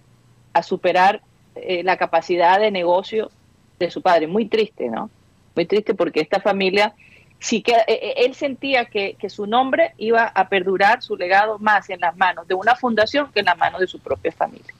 [0.53, 1.21] a superar
[1.55, 3.29] eh, la capacidad de negocio
[3.77, 4.27] de su padre.
[4.27, 5.09] Muy triste, ¿no?
[5.55, 6.93] Muy triste porque esta familia
[7.41, 11.99] sí que eh, él sentía que, su nombre iba a perdurar su legado más en
[11.99, 14.73] las manos de una fundación que en las manos de su propia familia.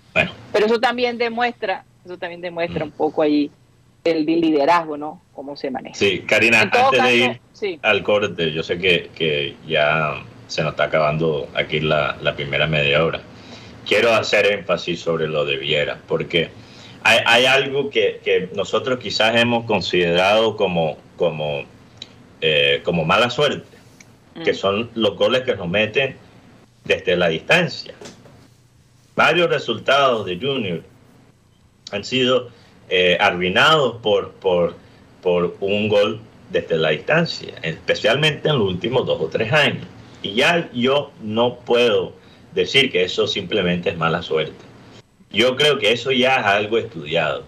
[0.53, 2.87] Pero eso también demuestra, eso también demuestra mm.
[2.87, 3.51] un poco allí
[4.03, 5.21] el liderazgo, ¿no?
[5.33, 5.95] Cómo se maneja.
[5.95, 11.49] Sí, Karina, antes de ir al corte, yo sé que, ya se nos está acabando
[11.55, 13.21] aquí la, primera media hora.
[13.87, 16.49] Quiero hacer énfasis sobre lo de Viera, porque
[17.03, 21.63] hay, algo que, nosotros quizás hemos considerado como, como,
[22.41, 23.77] eh, como mala suerte,
[24.43, 24.55] que mm.
[24.55, 26.15] son los goles que nos meten
[26.85, 27.93] desde la distancia.
[29.15, 30.81] Varios resultados de Junior
[31.91, 32.49] han sido
[32.89, 34.75] eh, arruinados por, por,
[35.21, 39.85] por un gol desde la distancia, especialmente en los últimos dos o tres años.
[40.21, 42.13] Y ya yo no puedo
[42.53, 44.53] decir que eso simplemente es mala suerte.
[45.31, 47.43] Yo creo que eso ya es algo estudiado.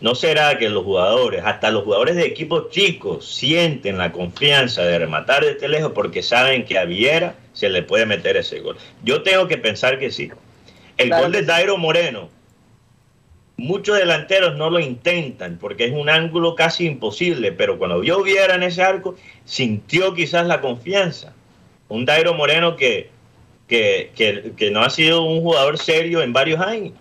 [0.00, 4.98] ¿No será que los jugadores, hasta los jugadores de equipos chicos, sienten la confianza de
[4.98, 8.76] rematar desde lejos porque saben que a Viera se le puede meter ese gol?
[9.04, 10.30] Yo tengo que pensar que sí.
[10.96, 12.30] El gol de Dairo Moreno
[13.60, 18.54] Muchos delanteros no lo intentan porque es un ángulo casi imposible, pero cuando vio Viera
[18.54, 21.34] en ese arco, sintió quizás la confianza.
[21.90, 23.10] Un Dairo Moreno que,
[23.68, 26.94] que, no ha sido un jugador serio en varios años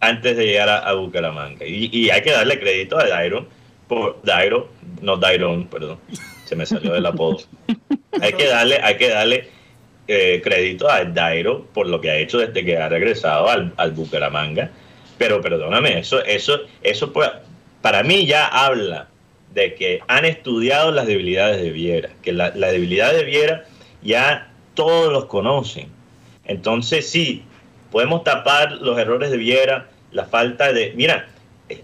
[0.00, 1.66] antes de llegar a, Bucaramanga.
[1.66, 3.46] Y, hay que darle crédito a Dairo,
[3.88, 4.68] por Dairo,
[5.00, 5.98] no Dairon, perdón,
[6.44, 7.38] se me salió del apodo.
[8.20, 9.48] hay que darle, hay que darle
[10.08, 13.92] eh, crédito a Dairo por lo que ha hecho desde que ha regresado al, al
[13.92, 14.70] Bucaramanga
[15.18, 17.12] pero perdóname, eso, eso, eso
[17.80, 19.08] para mí ya habla
[19.54, 23.64] de que han estudiado las debilidades de Viera, que la, debilidad de Viera
[24.02, 25.88] ya todos los conocen.
[26.44, 27.42] Entonces sí,
[27.90, 30.92] podemos tapar los errores de Viera, la falta de...
[30.96, 31.28] Mira,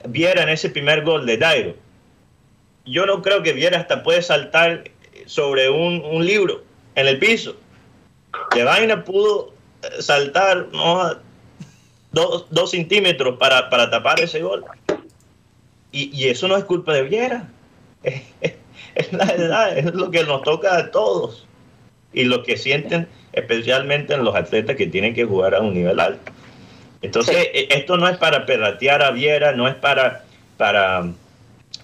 [0.08, 1.74] Viera en ese primer gol de Dairo,
[2.84, 4.84] yo no creo que Viera hasta puede saltar
[5.26, 6.62] sobre un, un libro
[6.94, 7.56] en el piso.
[8.54, 9.52] De vaina pudo
[10.00, 11.16] saltar no,
[12.12, 14.64] dos, dos centímetros para, para, tapar ese gol.
[15.90, 17.48] Y, y, eso no es culpa de Viera.
[18.94, 21.46] Es, la edad, es lo que nos toca a todos.
[22.12, 25.98] Y lo que sienten especialmente en los atletas que tienen que jugar a un nivel
[26.00, 26.32] alto.
[27.00, 30.24] Entonces, e, esto no es para perratear a Viera, no es para,
[30.56, 31.10] para,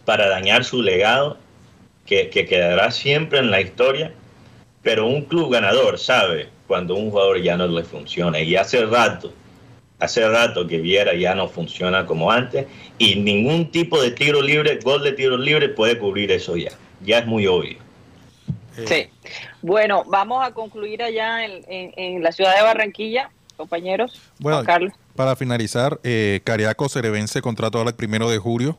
[0.05, 1.39] para dañar su legado,
[2.07, 4.13] que, que quedará siempre en la historia.
[4.83, 8.39] Pero un club ganador sabe cuando un jugador ya no le funciona.
[8.41, 9.33] Y hace rato,
[9.99, 12.67] hace rato que Viera ya no funciona como antes.
[12.97, 16.71] Y ningún tipo de tiro libre, gol de tiro libre puede cubrir eso ya.
[17.05, 17.88] Ya es muy obvio.
[18.87, 19.09] Sí.
[19.63, 24.21] Bueno, vamos a concluir allá en, en- en la ciudad de Barranquilla, compañeros.
[24.39, 24.93] Bueno, Juan Carlos.
[25.17, 28.79] Para finalizar, eh, Cariaco se le vence contrato ahora el primero de julio.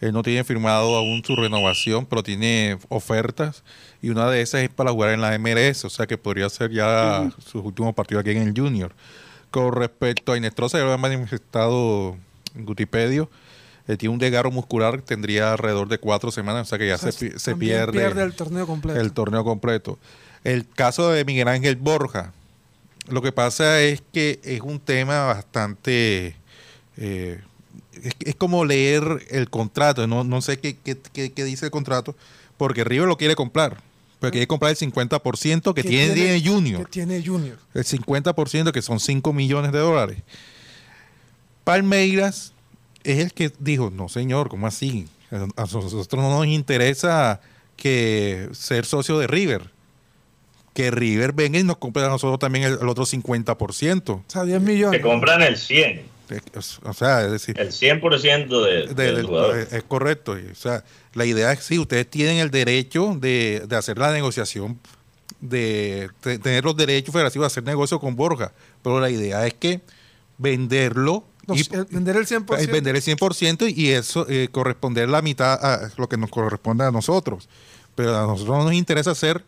[0.00, 3.64] Él no tiene firmado aún su renovación, pero tiene ofertas.
[4.00, 6.70] Y una de esas es para jugar en la MLS, o sea que podría ser
[6.70, 8.92] ya sus últimos partidos aquí en el Junior.
[9.50, 12.16] Con respecto a Inestrosa, ya lo ha manifestado
[12.54, 13.28] en Gutipedio.
[13.92, 16.98] Eh, tiene un desgarro muscular, tendría alrededor de cuatro semanas, o sea que ya O
[16.98, 19.00] sea, se, pierde, pierde el torneo completo.
[19.00, 19.98] el torneo completo.
[20.44, 22.32] El caso de Miguel Ángel Borja,
[23.08, 26.36] lo que pasa es que es un tema bastante...
[26.96, 27.40] eh,
[28.02, 31.70] es, es como leer el contrato, no, no sé qué, qué, qué- qué dice el
[31.70, 32.14] contrato,
[32.56, 33.78] porque River lo quiere comprar,
[34.20, 37.58] pero quiere comprar el 50% que, tiene, tiene Junior, Que tiene Junior.
[37.74, 40.18] el 50% que son 5 millones de dólares.
[41.64, 42.52] Palmeiras
[43.04, 45.06] es el que dijo, no señor, ¿cómo así?
[45.30, 47.40] A nosotros no nos interesa
[47.76, 49.70] que ser socio de River.
[50.74, 54.10] Que River venga y nos compre a nosotros también el, el otro 50%.
[54.10, 55.00] O sea, 10 Que millones.
[55.02, 56.02] compran el 100,
[56.84, 59.58] O sea, es decir, el 100% de, de- del jugador.
[59.58, 60.32] es, es correcto.
[60.50, 60.84] O sea,
[61.14, 64.78] la idea es sí, ustedes tienen el derecho de, de hacer la negociación,
[65.40, 69.54] de, de tener los derechos federativos de hacer negocio con Borja, pero la idea es
[69.54, 69.80] que
[70.38, 71.24] venderlo
[71.56, 72.62] Y el- vender el 100%.
[72.62, 76.84] eh, vender el 100% y eso eh, corresponder la mitad a lo que nos corresponde
[76.84, 77.48] a nosotros.
[77.94, 79.44] Pero a nosotros no nos interesa ser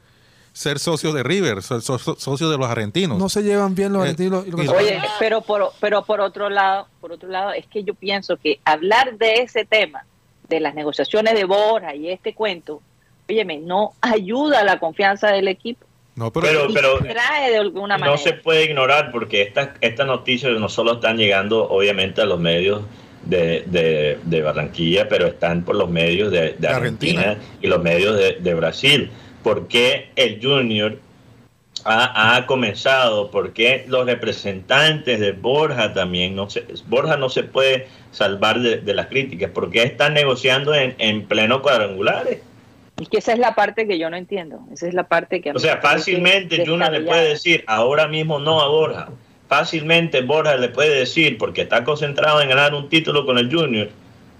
[0.54, 3.16] ser socios de River, ser so- so- socios de los argentinos.
[3.18, 6.20] No se llevan bien los Eh, argentinos y los y- Oye, pero por, pero por
[6.20, 10.04] otro lado, por otro lado, es que yo pienso que hablar de ese tema,
[10.50, 12.82] de las negociaciones de Borja y este cuento,
[13.30, 15.86] óyeme, no ayuda a la confianza del equipo.
[16.14, 18.10] No, pero, Pero- y pero- trae de alguna manera.
[18.12, 22.38] No se puede ignorar porque estas estas noticias no solo están llegando obviamente a los
[22.38, 22.82] medios
[23.24, 27.56] de, de- de Barranquilla, pero están por los medios de, de De Argentina, Argentina.
[27.62, 29.10] y los medios de, de Brasil.
[29.42, 30.98] ¿Por qué el Junior
[31.84, 33.30] ha, ha comenzado?
[33.30, 36.36] ¿Por qué los representantes de Borja también?
[36.36, 39.50] No se, Borja no se puede salvar de, de las críticas.
[39.50, 42.40] ¿Por qué están negociando en, en pleno cuadrangulares?
[43.02, 44.60] Es que esa es la parte que yo no entiendo.
[44.72, 48.38] Esa es la parte que a O sea, fácilmente Junior le puede decir ahora mismo
[48.38, 49.08] no a Borja.
[49.48, 53.90] Fácilmente Borja le puede decir, porque está concentrado en ganar un título con el Junior,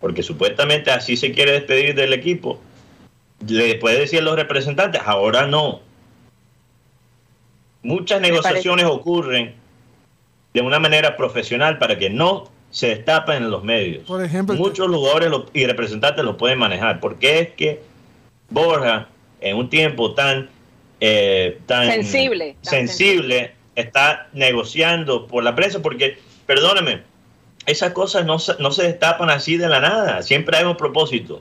[0.00, 2.60] porque supuestamente así se quiere despedir del equipo,
[3.46, 5.80] le puede decir a los representantes, ahora no.
[7.82, 9.54] Muchas negociaciones ocurren
[10.54, 14.04] de una manera profesional para que no se destapen en los medios.
[14.04, 17.91] Por ejemplo, Muchos jugadores y representantes lo pueden manejar, porque es que
[18.52, 19.08] Borja,
[19.40, 20.48] en un tiempo tan,
[21.00, 27.02] eh, tan Sensible, tan sensible, está negociando por la prensa, porque, perdóneme,
[27.66, 31.40] esas cosas no, se- no se destapan así de la nada, siempre hay un propósito.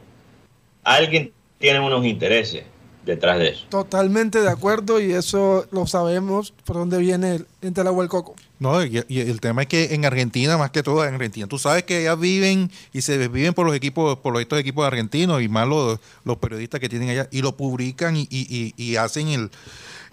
[0.83, 2.63] Alguien tiene unos intereses
[3.05, 3.65] detrás de eso.
[3.69, 8.35] Totalmente de acuerdo y eso lo sabemos por dónde viene el, el coco.
[8.61, 11.57] No, y, y el tema es que en Argentina, más que todo en Argentina, tú
[11.57, 15.49] sabes que ellas viven y se desviven por los equipos, por estos equipos argentinos y
[15.49, 19.29] más los, los periodistas que tienen allá y lo publican y, y- y- y hacen
[19.29, 19.49] el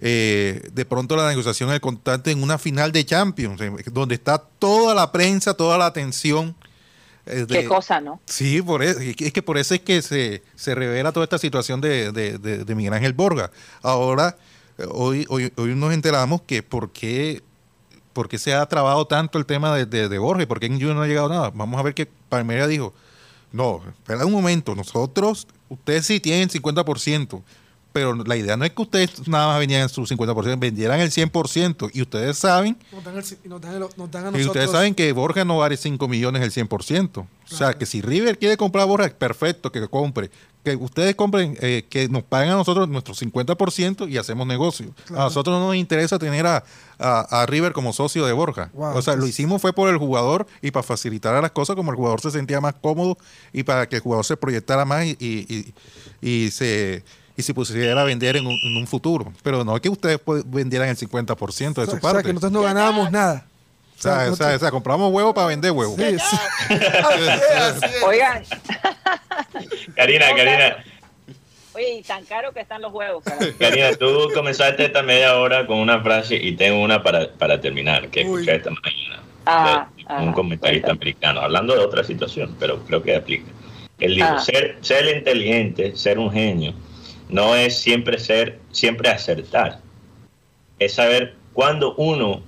[0.00, 3.60] eh, de pronto la negociación el contacto en una final de Champions,
[3.92, 6.56] donde está toda la prensa, toda la atención.
[7.26, 8.18] eh, de- Qué cosa, ¿no?
[8.24, 11.82] Sí, por eso, es que- por eso es que se, se revela toda esta situación
[11.82, 13.50] de, de, de- de Miguel Ángel Borga.
[13.82, 14.38] Ahora,
[14.78, 17.42] eh, hoy, hoy, hoy nos enteramos que por qué,
[18.18, 20.66] por qué se ha trabado tanto el tema de, de, de Borja y por qué
[20.66, 21.52] en Junior no ha llegado nada.
[21.54, 22.92] Vamos a ver que Palmeiras dijo,
[23.52, 27.40] no, espera un momento, nosotros, ustedes sí tienen 50%,
[27.92, 31.90] pero la idea no es que ustedes nada más vendieran su 50%, vendieran el 100%
[31.94, 34.46] y ustedes saben Nos dan, el- y nos dan el- nos dan a y nosotros.
[34.48, 37.20] ustedes saben que Borja no vale 5 millones el 100%.
[37.50, 40.30] O sea, que si River quiere comprar a Borja, perfecto, que compre.
[40.64, 44.92] Que ustedes compren, eh, que nos paguen a nosotros nuestro 50% y hacemos negocio.
[45.06, 45.22] Claro.
[45.22, 46.64] A nosotros no nos interesa tener a,
[46.98, 48.70] a- a River como socio de Borja.
[48.74, 51.90] Wow, o sea, lo hicimos fue por el jugador y para facilitar las cosas, como
[51.90, 53.16] el jugador se sentía más cómodo
[53.52, 55.74] y para que el jugador se proyectara más y, y-
[56.20, 57.02] y- y se
[57.36, 59.32] y se pusiera a vender en un, en un futuro.
[59.44, 62.22] Pero no es que ustedes vendieran el 50% de o sea, su o sea, parte.
[62.24, 63.46] que nosotros no ganábamos nada.
[63.98, 65.96] O sea, o sea, o sea, compramos huevo para vender huevo.
[65.96, 66.36] Sí, sí.
[66.74, 68.02] Así es.
[68.04, 68.44] Oigan,
[69.96, 70.84] Karina, Karina,
[71.74, 73.24] oye, y tan caro que están los huevos.
[73.58, 78.08] Karina, tú comenzaste esta media hora con una frase y tengo una para, para terminar,
[78.08, 79.22] que escuché esta mañana.
[79.46, 83.50] Ah, de ah, un comentarista americano, hablando de otra situación, pero creo que aplica.
[83.98, 84.38] Él dijo, Ah.
[84.38, 86.72] ser, ser inteligente, ser un genio,
[87.28, 89.80] no es siempre ser, siempre acertar.
[90.78, 92.42] Es saber cuando uno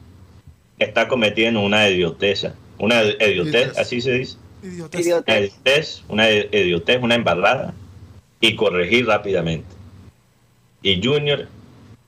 [0.80, 2.54] está cometiendo una idioteza.
[2.78, 4.36] Una idiotez, así se dice.
[4.62, 5.00] Idiotez.
[5.00, 5.44] Una Idiotez.
[5.52, 7.74] idiotez, una idiotez, una embarrada
[8.40, 9.68] y corregir rápidamente.
[10.82, 11.46] Y Junior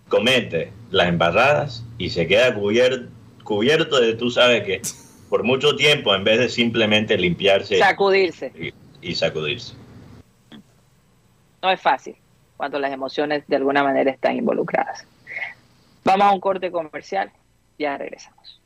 [0.09, 3.09] comete las embarradas y se queda cubier-
[3.45, 4.83] cubierto de tú sabes que
[5.29, 8.53] por mucho tiempo en vez de simplemente limpiarse Sacudirse.
[8.59, 8.73] y,
[9.11, 9.75] y sacudirse.
[11.62, 12.16] No es fácil
[12.57, 15.07] cuando las emociones de alguna manera están involucradas.
[16.05, 17.31] Vamos a un corte comercial.
[17.79, 18.61] Ya regresamos.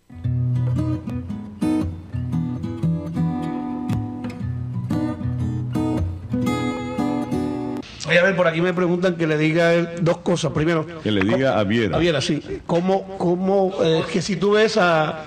[8.09, 10.53] Oye, a ver, por aquí me preguntan que le diga él dos cosas.
[10.53, 11.97] Primero, Que le diga a Viera.
[11.97, 12.41] a Viera, sí.
[12.67, 15.25] ¿Cómo, cómo eh, que si tú ves a,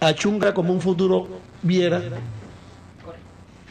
[0.00, 1.26] a Chunga como un futuro
[1.62, 2.02] Viera,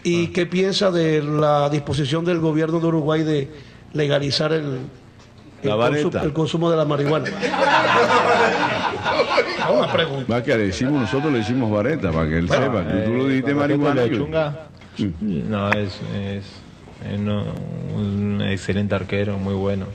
[0.04, 3.52] ¿y qué piensa de la disposición del gobierno de Uruguay de
[3.94, 4.80] legalizar el,
[5.62, 6.10] el, La vareta.
[6.10, 7.30] consu- el consumo de la marihuana?
[9.78, 10.34] Una pregunta.
[10.34, 12.84] Va que le decimos nosotros, le decimos vareta, para que él sepa.
[12.84, 14.06] Tú, tú lo dijiste marihuana.
[14.08, 14.68] yo- Chunga,
[15.22, 16.00] no, es
[17.20, 17.46] no-
[17.96, 19.86] un excelente arquero, muy bueno.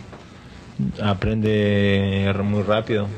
[1.02, 3.09] Aprende muy rápido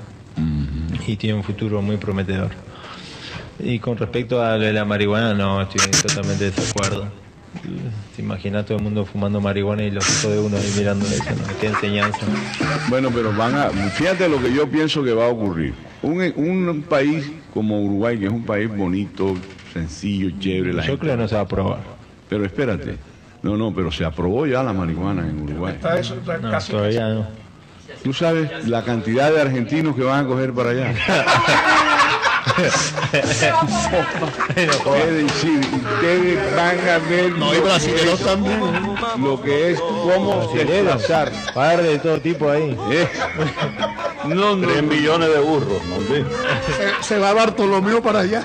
[1.06, 2.50] y tiene un futuro muy prometedor.
[3.58, 7.08] Y con respecto a la marihuana, no, estoy totalmente de desacuerdo.
[8.16, 11.24] Te imaginas todo el mundo fumando marihuana y los hijos de uno ahí mirando eso,
[11.30, 11.58] ¿no?
[11.60, 12.20] Qué enseñanza.
[12.88, 13.68] Bueno, pero van a.
[13.70, 15.74] Fíjate lo que yo pienso que va a ocurrir.
[16.02, 19.36] Un, un país como Uruguay, que es un país bonito,
[19.74, 21.80] sencillo, chévere, la Yo gente- creo que no se va a aprobar.
[22.28, 22.96] Pero espérate.
[23.42, 25.74] No, no, pero se aprobó ya la marihuana en Uruguay.
[25.76, 27.26] Está eso, está No, casi- todavía no.
[28.04, 30.94] Tú sabes la cantidad de argentinos que van a coger para allá.
[35.10, 38.60] Decir, ustedes van a ver No, lo, que brasileños es, también.
[39.18, 41.30] lo que es cómo desplazar.
[41.54, 42.76] Par de todo tipo ahí.
[42.90, 43.08] Eh,
[44.24, 45.96] No, no, Tres millones de burros, ¿no?
[46.00, 46.24] Sí.
[47.00, 48.42] Se, se va Bartolomeo para allá.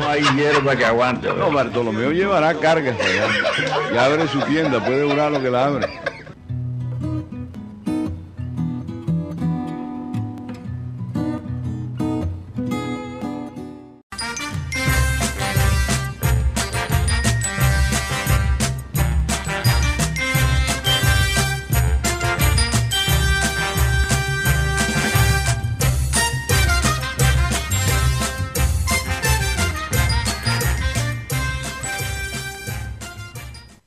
[0.00, 1.28] No hay hierba que aguante.
[1.32, 3.26] no, Bartolomeo llevará cargas allá.
[3.92, 5.88] Y abre su tienda, puede durar lo que la abre.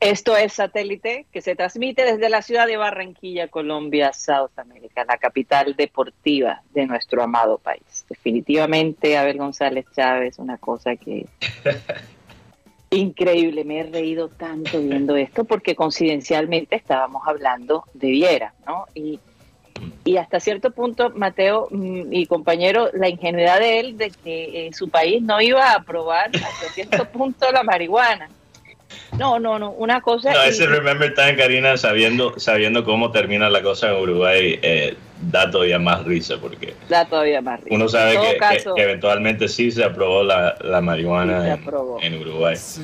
[0.08, 5.18] Esto es Satélite, que se transmite desde la ciudad de Barranquilla, Colombia, South America, la
[5.18, 8.06] capital deportiva de nuestro amado país.
[8.08, 11.26] Definitivamente, Abel González Chávez, una cosa que
[12.90, 18.86] increíble, me he reído tanto viendo esto porque coincidencialmente estábamos hablando de Viera, ¿no?
[18.96, 19.20] Y,
[20.06, 24.74] y hasta cierto punto, Mateo mm, y compañero, la ingenuidad de él de que eh,
[24.74, 28.30] su país no iba a aprobar hasta cierto punto la marihuana.
[29.18, 30.32] No, no, no, una cosa...
[30.32, 34.96] No, y- ese Remember Time, Karina, sabiendo, sabiendo cómo termina la cosa en Uruguay, eh,
[35.22, 37.76] da todavía más risa porque da todavía más risa.
[37.76, 41.54] uno sabe que, que- caso, que eventualmente sí se aprobó la, la marihuana Sí se
[41.54, 41.98] en, aprobó.
[42.02, 42.56] en Uruguay.
[42.56, 42.82] Sí.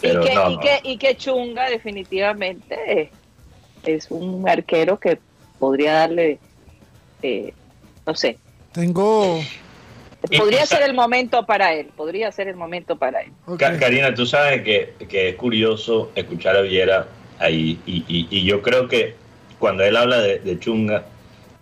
[0.00, 0.60] Pero y, que, no, y, no.
[0.60, 3.08] que, y que Chunga definitivamente es,
[3.84, 5.18] es un arquero que
[5.58, 6.38] podría darle,
[7.22, 7.52] eh,
[8.06, 8.38] no sé,
[8.72, 9.40] Tengo.
[10.28, 13.32] Y podría ser el momento para él, podría ser el momento para él.
[13.58, 17.06] Karina, tú sabes que, que es curioso escuchar a Viera
[17.38, 19.14] ahí y, y- y yo creo que
[19.58, 21.04] cuando él habla de, de Chunga,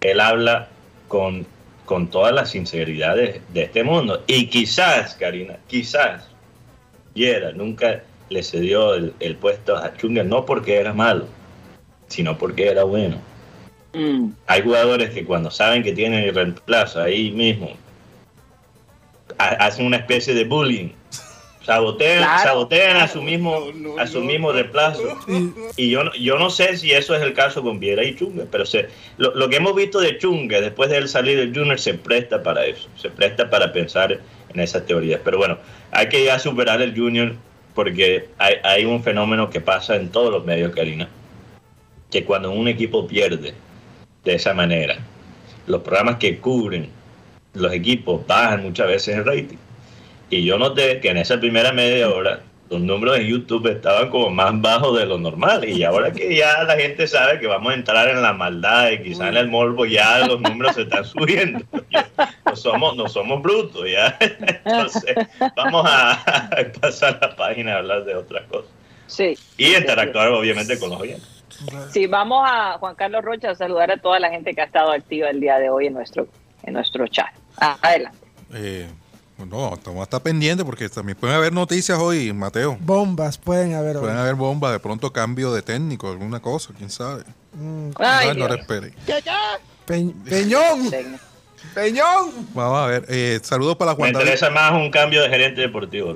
[0.00, 0.68] él habla
[1.06, 1.46] con,
[1.84, 4.24] con toda la sinceridad de, de este mundo.
[4.26, 6.28] Y quizás, Karina, quizás
[7.14, 11.26] Viera nunca le cedió el, el puesto a Chunga, no porque era malo,
[12.08, 13.16] sino porque era bueno.
[13.94, 17.70] Mm, Hay jugadores que cuando saben que tienen el reemplazo ahí mismo,
[19.38, 20.88] hacen una especie de bullying.
[21.64, 23.66] Sabotean, Claro, sabotean a su mismo,
[23.98, 25.02] a su mismo reemplazo.
[25.76, 28.44] Y- yo, no- yo no sé si eso es el caso con Viera y Chunga,
[28.50, 31.78] pero se, lo, lo que hemos visto de Chunga después de él salir del Junior
[31.78, 34.12] se presta para eso, se presta para pensar
[34.54, 35.20] en esas teorías.
[35.22, 35.58] Pero bueno,
[35.90, 37.34] hay que ya superar el Junior
[37.74, 41.06] porque hay, hay un fenómeno que pasa en todos los medios, Karina,
[42.10, 43.52] que cuando un equipo pierde
[44.24, 44.96] de esa manera,
[45.66, 46.88] los programas que cubren
[47.54, 49.56] los equipos bajan muchas veces el rating.
[50.30, 52.40] Y yo noté que en esa primera media hora
[52.70, 55.66] los números en YouTube estaban como más bajos de lo normal.
[55.66, 59.02] Y ahora que ya la gente sabe que vamos a entrar en la maldad y
[59.02, 61.64] quizás en el morbo, ya los números se están subiendo.
[62.44, 64.16] No somos, no somos brutos, ya.
[64.20, 65.16] Entonces,
[65.56, 68.70] vamos a, a pasar la página a hablar de otras cosas.
[69.06, 69.38] Sí.
[69.56, 71.38] Y interactuar obviamente con los oyentes.
[71.90, 74.92] Sí, vamos a Juan Carlos Rocha a saludar a toda la gente que ha estado
[74.92, 76.28] activa el día de hoy en nuestro,
[76.62, 77.28] en nuestro chat.
[77.60, 78.18] Ah, adelante.
[78.54, 78.88] Eh,
[79.46, 82.76] no, estamos hasta pendientes porque también pueden haber noticias hoy, Mateo.
[82.80, 84.02] Bombas pueden haber hoy.
[84.02, 87.22] Pueden haber bombas, de pronto cambio de técnico, alguna cosa, quién sabe.
[87.52, 88.92] Mm, Ay, no, no espere.
[89.86, 90.90] Pe- Peñón.
[91.74, 92.30] Peñón.
[92.54, 93.04] Vamos a ver.
[93.08, 94.24] Eh, saludos para Me Juan David.
[94.26, 96.14] interesa más un cambio de gerente deportivo.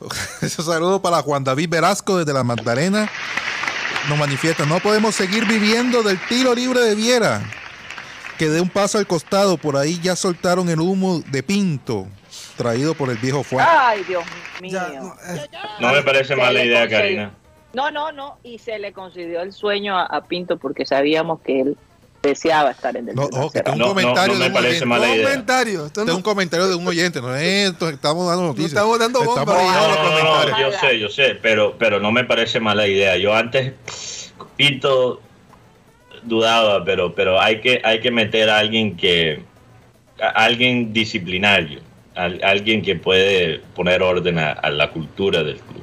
[0.48, 3.10] Saludos para Juan David Velasco desde la Magdalena.
[4.08, 7.42] Nos manifiesta, no podemos seguir viviendo del tiro libre de Viera.
[8.40, 12.06] Que dé un paso al costado, por ahí ya soltaron el humo de Pinto,
[12.56, 13.66] traído por el viejo Juan.
[13.68, 14.24] Ay, Dios
[14.62, 14.72] mío.
[14.72, 15.46] Ya, no, eh,
[15.78, 17.34] No me parece mala idea, Karina.
[17.74, 18.38] No, no, no.
[18.42, 21.76] Y se le concedió el sueño a, a Pinto porque sabíamos que él
[22.22, 24.52] deseaba estar en el No, ojo, que un No, no, comentario no de me un
[24.54, 25.24] parece mala idea.
[25.28, 25.84] comentario.
[25.84, 28.72] Esto es no- un comentario de un oyente, no es esto, estamos dando noticias.
[28.72, 29.42] estamos dando bomba.
[29.42, 32.86] Estamos No, no, no, no, yo sé, yo sé, pero, pero no me parece mala
[32.86, 33.18] idea.
[33.18, 33.74] Yo antes,
[34.56, 35.20] Pinto
[36.22, 39.42] dudaba, pero, pero hay que, hay que meter a alguien que,
[40.20, 41.80] a alguien disciplinario,
[42.14, 45.82] al- alguien que puede poner orden a, a la cultura del club.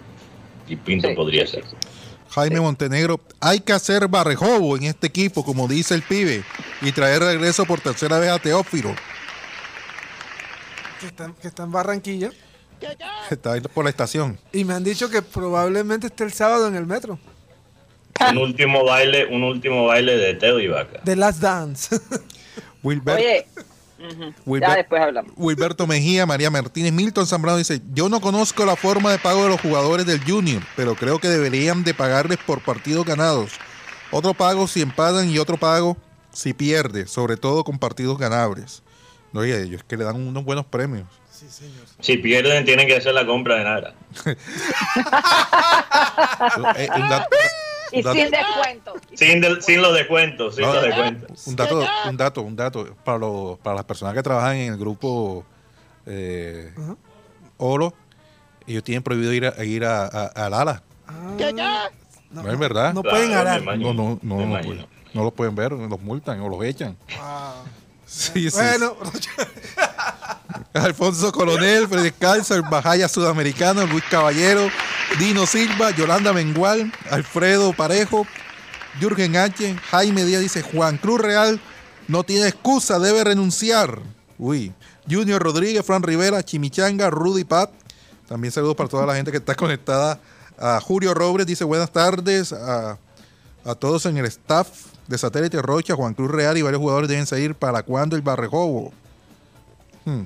[0.68, 1.64] Y Pinto Sí, podría sí, ser.
[1.64, 1.88] sí, sí.
[2.30, 6.44] Jaime Montenegro, hay que hacer barrejobo en este equipo, como dice el pibe,
[6.82, 8.94] y traer regreso por tercera vez a Teófilo.
[11.00, 12.30] que, está, que está en Barranquilla.
[13.32, 14.38] Está ahí por la estación.
[14.54, 17.18] Y me han dicho que probablemente esté el sábado en el metro.
[18.32, 21.02] Un último baile, un último baile de Teo y Vaca.
[21.04, 21.96] The Last Dance.
[22.84, 23.48] Wilber- Oye,
[24.46, 25.32] Wilber- ya después hablamos.
[25.36, 29.50] Wilberto Mejía, María Martínez, Milton Zambrano dice, yo no conozco la forma de pago de
[29.50, 33.52] los jugadores del Junior, pero creo que deberían de pagarles por partidos ganados.
[34.12, 35.98] Otro pago si empatan y otro pago
[36.32, 38.84] si pierde, sobre todo con partidos ganables.
[39.34, 41.08] No, oye, ellos que le dan unos buenos premios.
[42.00, 43.94] Si pierden, tienen que hacer la compra de nada.
[47.92, 48.94] Y dato- sin descuento.
[49.14, 51.48] Sin, del- sin los descuentos, sin No, los descuentos.
[51.48, 51.80] Un dato,
[52.10, 55.46] un dato, un dato para, los- para las personas que trabajan en el grupo
[56.06, 56.74] eh,
[57.58, 57.94] Oro,
[58.66, 60.84] ellos tienen prohibido ir a, ir a, a- al ala.
[61.08, 61.90] Ah,
[62.32, 62.94] No, es verdad.
[62.94, 63.62] No pueden arar.
[63.64, 66.98] No, no, no, no, pueden, no los pueden ver, los multan o los echan.
[67.20, 67.64] Ah.
[68.08, 68.58] Sí, sí.
[68.58, 68.96] Bueno,
[70.74, 74.70] Alfonso Coronel, Freddy Calza, el Bajaya Sudamericano, Luis Caballero,
[75.20, 78.26] Dino Silva, Yolanda Mengual, Alfredo Parejo,
[79.00, 81.60] Jürgen H, Jaime Díaz dice, Juan Cruz Real
[82.08, 84.00] no tiene excusa, debe renunciar.
[84.38, 84.74] Uy,
[85.10, 87.72] Junior Rodríguez, Fran Rivera, Chimichanga, Rudy Pat.
[88.28, 90.20] También saludos para toda la gente que está conectada.
[90.58, 92.98] A Julio Robles dice buenas tardes a,
[93.66, 94.68] a todos en el staff
[95.08, 98.92] de Satélite Rocha, Juan Cruz Real y varios jugadores deben salir para cuando el Barrejobo.
[100.06, 100.24] Hmm.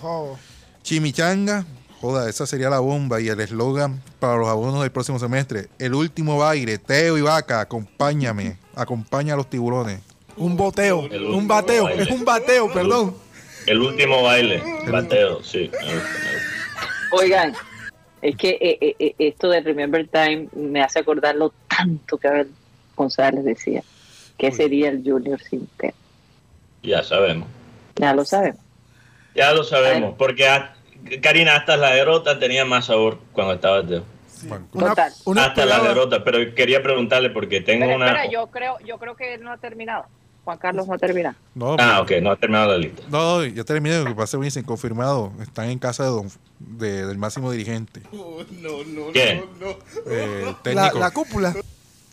[0.00, 0.38] jodo.
[0.82, 1.64] Chimichanga,
[2.00, 5.68] joda, esa sería la bomba y el eslogan para los abonos del próximo semestre.
[5.78, 10.00] El último baile, Teo y Vaca, acompáñame, acompaña a los tiburones.
[10.36, 11.06] Un boteo.
[11.10, 11.84] El Un bateo.
[11.84, 12.02] baile.
[12.04, 13.14] Es un bateo, perdón.
[13.66, 15.70] El último baile, bateo, sí.
[17.12, 17.54] Oigan,
[18.22, 22.28] es que eh, eh, eh, esto de Remember Time me hace acordar lo tanto que
[22.28, 22.50] Abel
[22.98, 23.82] González decía.
[24.36, 25.68] que sería el Junior sin?
[26.82, 27.48] Ya sabemos.
[27.96, 28.60] Ya lo sabemos.
[29.34, 30.14] Ya lo sabemos.
[30.16, 30.74] Porque a-
[31.22, 34.04] Karina, hasta la derrota tenía más sabor cuando estaba Teo.
[34.44, 35.12] Bueno, Una, Total.
[35.24, 38.06] una Hasta la derrota, pero quería preguntarle porque tengo Pero una.
[38.06, 40.04] espera, yo creo, yo creo que él no ha terminado.
[40.44, 41.34] Juan Carlos no ha terminado.
[41.56, 43.02] no, Ah, ok, no ha terminado la lista.
[43.10, 46.30] no, ya terminé, lo que pasa es que confirmado, están en casa de don-
[46.60, 48.02] de- del máximo dirigente.
[49.12, 49.42] ¿Quién?
[50.06, 50.98] Eh, el la, técnico.
[51.00, 51.54] la cúpula.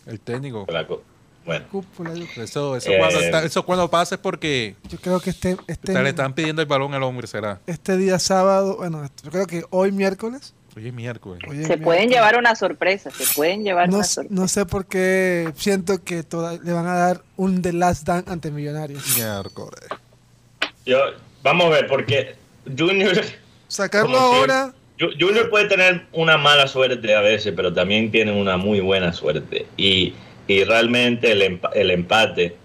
[0.05, 0.65] El técnico.
[0.69, 0.85] La
[1.45, 5.29] Bueno, Cúpula, Eso, eso, Eh, cuando, está- eso cuando pasa es porque yo creo que
[5.29, 7.59] este, este, le están pidiendo el balón al hombre, será.
[7.67, 10.53] este día sábado, bueno, yo creo que hoy miércoles.
[10.75, 11.41] Hoy es miércoles.
[11.47, 14.41] hoy es Se pueden llevar una sorpresa, se pueden llevar No, una sorpresa.
[14.41, 18.29] no sé por qué siento que toda- le van a dar un The Last Dance
[18.29, 19.03] ante Millonarios.
[19.15, 19.81] Miércoles.
[20.85, 20.97] yo,
[21.43, 22.35] vamos a ver, porque
[22.77, 23.21] Junior,
[23.67, 28.79] Sacarlo ahora, Junior puede tener una mala suerte a veces, pero también tiene una muy
[28.79, 29.65] buena suerte.
[29.77, 30.13] Y,
[30.47, 32.55] y realmente el, el empate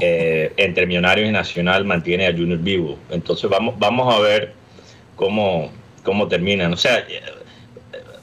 [0.00, 2.98] eh, entre Millonarios y Nacional mantiene a Junior vivo.
[3.10, 4.52] Entonces vamos, vamos a ver
[5.16, 5.72] cómo,
[6.02, 6.72] cómo terminan.
[6.72, 7.04] O sea,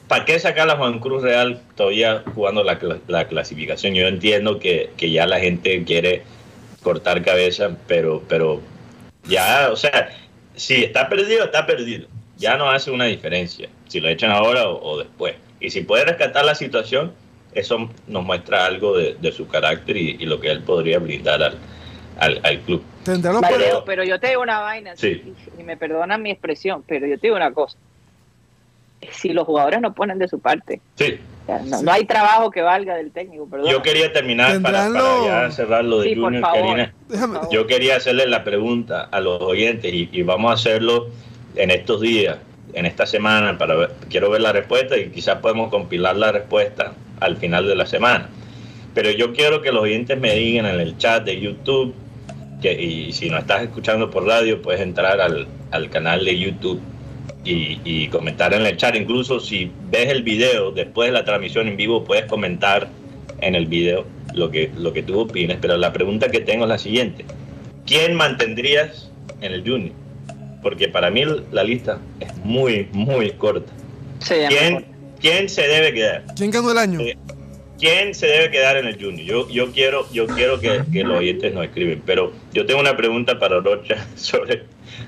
[0.06, 2.78] ¿para qué sacar a Juan Cruz Real todavía jugando la,
[3.08, 3.94] la clasificación?
[3.94, 6.22] Yo entiendo que, que ya la gente quiere
[6.82, 8.62] cortar cabeza, pero, pero
[9.24, 10.10] ya, o sea,
[10.54, 12.06] si está perdido, está perdido.
[12.38, 15.34] Ya no hace una diferencia si lo echan ahora o, o después.
[15.60, 17.12] Y si puede rescatar la situación,
[17.52, 21.42] eso nos muestra algo de, de su carácter y, y lo que él podría brindar
[21.42, 21.56] al,
[22.18, 22.82] al, al club.
[23.84, 25.34] pero yo te digo una vaina, Sí.
[25.58, 27.76] y, y me perdonan mi expresión, pero yo te digo una cosa.
[29.12, 32.62] Si los jugadores no ponen de su parte, Sí, sea, no, no hay trabajo que
[32.62, 33.70] valga del técnico, perdón.
[33.70, 36.60] Yo quería terminar para, para ya cerrar lo de Sí, por Junior, favor.
[36.76, 36.94] Karina.
[37.08, 37.38] Déjame.
[37.52, 41.08] Yo quería hacerle la pregunta a los oyentes y, y vamos a hacerlo
[41.56, 42.38] en estos días,
[42.74, 43.58] en esta semana,
[44.10, 48.28] quiero ver la respuesta y quizás podemos compilar la respuesta al final de la semana.
[48.94, 51.94] Pero yo quiero que los oyentes me digan en el chat de YouTube,
[52.60, 56.80] que, y si no estás escuchando por radio, puedes entrar al, al canal de YouTube
[57.44, 58.96] y, y comentar en el chat.
[58.96, 62.88] Incluso si ves el video después de la transmisión en vivo, puedes comentar
[63.40, 65.58] en el video lo que, lo que tú opines.
[65.60, 67.24] Pero la pregunta que tengo es la siguiente.
[67.86, 69.92] ¿Quién mantendrías en el Junior?
[70.62, 73.72] Porque para mí la lista es muy, muy corta.
[74.20, 74.86] Sí, ¿Quién,
[75.20, 76.24] quién se debe quedar?
[76.36, 77.00] ¿Quién ganó el año?
[77.00, 77.16] Eh,
[77.78, 79.24] ¿Quién se debe quedar en el Junior?
[79.24, 82.96] Yo, yo quiero, yo quiero que, que los oyentes nos escriben, pero yo tengo una
[82.96, 84.64] pregunta para Rocha sobre,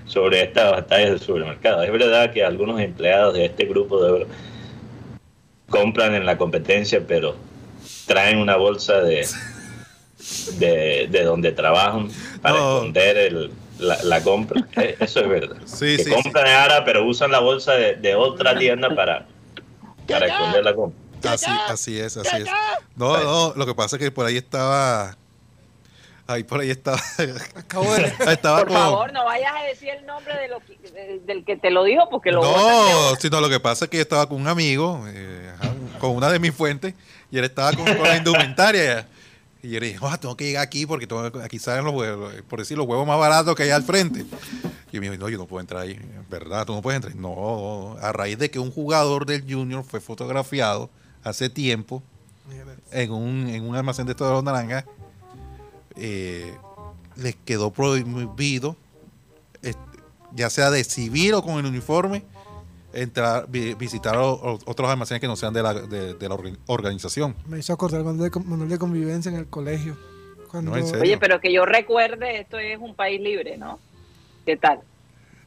[0.06, 1.82] sobre estas batallas del supermercado.
[1.82, 4.26] Es verdad que algunos empleados de este grupo de oro
[5.68, 7.34] compran en la competencia, pero
[8.06, 9.26] traen una bolsa de,
[10.58, 12.08] de, de donde trabajan
[12.40, 12.76] para No.
[12.76, 14.66] esconder el, la, la compra.
[14.76, 15.56] Eh, Eso es verdad.
[15.66, 19.26] Sí, que sí, compran en Ara, pero usan la bolsa de, de otra tienda para,
[20.08, 20.98] para esconder la compra.
[21.32, 22.48] Así, así es, así es.
[22.96, 25.16] No, no, lo que pasa es que por ahí estaba.
[26.26, 26.98] Ahí por ahí estaba.
[27.56, 30.78] Acabo de estaba Por como- favor, no vayas a decir el nombre de lo que-
[30.90, 33.96] de- del que te lo dijo porque lo No, sino lo que pasa es que
[33.98, 36.94] yo estaba con un amigo, eh, ajá, con una de mis fuentes,
[37.30, 39.06] y él estaba con, con la indumentaria.
[39.62, 42.32] Y yo le dije, "Ah, tengo que llegar aquí porque tengo- aquí salen los huevos,
[42.48, 44.24] por decir, los huevos más baratos que hay al frente.
[44.92, 45.98] Y me dijo, no, yo no puedo entrar ahí.
[46.30, 46.64] ¿Verdad?
[46.66, 47.14] Tú no puedes entrar.
[47.14, 50.88] No, a raíz de que un jugador del Junior fue fotografiado
[51.22, 52.02] hace tiempo
[52.90, 54.84] en un, en un almacén de todos los naranjas,
[55.96, 56.54] eh,
[57.16, 58.76] les quedó prohibido,
[59.62, 59.74] eh,
[60.34, 62.24] ya sea de civil o con el uniforme,
[62.92, 66.34] entrar, vi- visitar o- o- otros almacenes que no sean de la, de, de la
[66.34, 67.36] orga- organización.
[67.46, 69.96] Me hizo acordar el manual de, con- manual de convivencia en el colegio.
[70.50, 71.02] Cuando, No, en serio.
[71.02, 73.78] Oye, pero que yo recuerde, esto es un país libre, ¿no?
[74.44, 74.80] ¿Qué tal?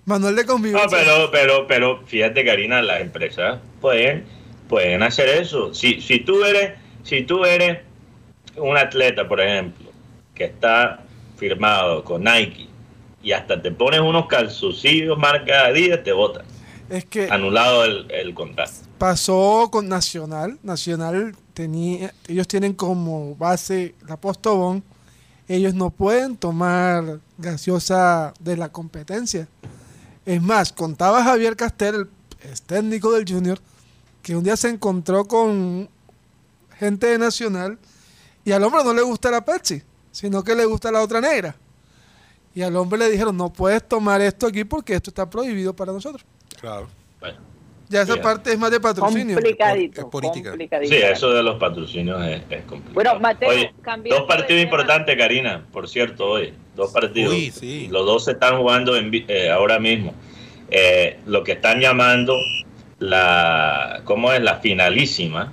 [0.05, 0.97] Manual de No, convivencia.
[0.97, 4.25] pero, pero, pero fíjate, Karina, las empresas pueden,
[4.69, 5.73] pueden hacer eso.
[5.73, 6.73] Si, si tú eres,
[7.03, 7.79] si tú eres
[8.55, 9.89] un atleta, por ejemplo,
[10.35, 11.03] que está
[11.37, 12.67] firmado con Nike
[13.21, 16.45] y hasta te pones unos calzoncillos marca Adidas, te botan.
[16.89, 18.71] Es que Anulado el, el contrato.
[18.97, 20.59] pasó con Nacional.
[20.63, 24.83] Nacional tenía, ellos tienen como base la Postobón.
[25.47, 29.47] Ellos no pueden tomar gaseosa de la competencia.
[30.25, 32.07] Es más, contaba Javier Castel,
[32.41, 33.59] el técnico del Junior,
[34.21, 35.89] que un día se encontró con
[36.79, 37.77] gente de Nacional
[38.45, 39.81] y al hombre no le gusta la Pepsi,
[40.11, 41.55] sino que le gusta la otra negra.
[42.55, 45.91] Y al hombre le dijeron, no puedes tomar esto aquí porque esto está prohibido para
[45.91, 46.23] nosotros.
[46.63, 46.87] Claro.
[47.19, 47.37] Bueno,
[47.89, 48.23] Ya esa Bien.
[48.23, 49.35] parte es más de patrocinio.
[49.35, 49.99] Complicadito.
[49.99, 50.51] es política.
[50.51, 50.95] complicadito.
[50.95, 52.93] sí, eso de los patrocinios es, es complicado.
[52.93, 53.73] Bueno, Mateo, Oye,
[54.09, 54.61] dos partidos de tema.
[54.61, 56.53] importantes, Karina, por cierto, hoy.
[56.73, 57.33] Dos partidos.
[57.33, 57.89] Uy, sí.
[57.91, 60.13] Los dos se están jugando en eh, ahora mismo.
[60.71, 62.37] Eh, lo que están llamando
[62.99, 64.41] la, ¿cómo es?
[64.41, 65.51] La finalísima,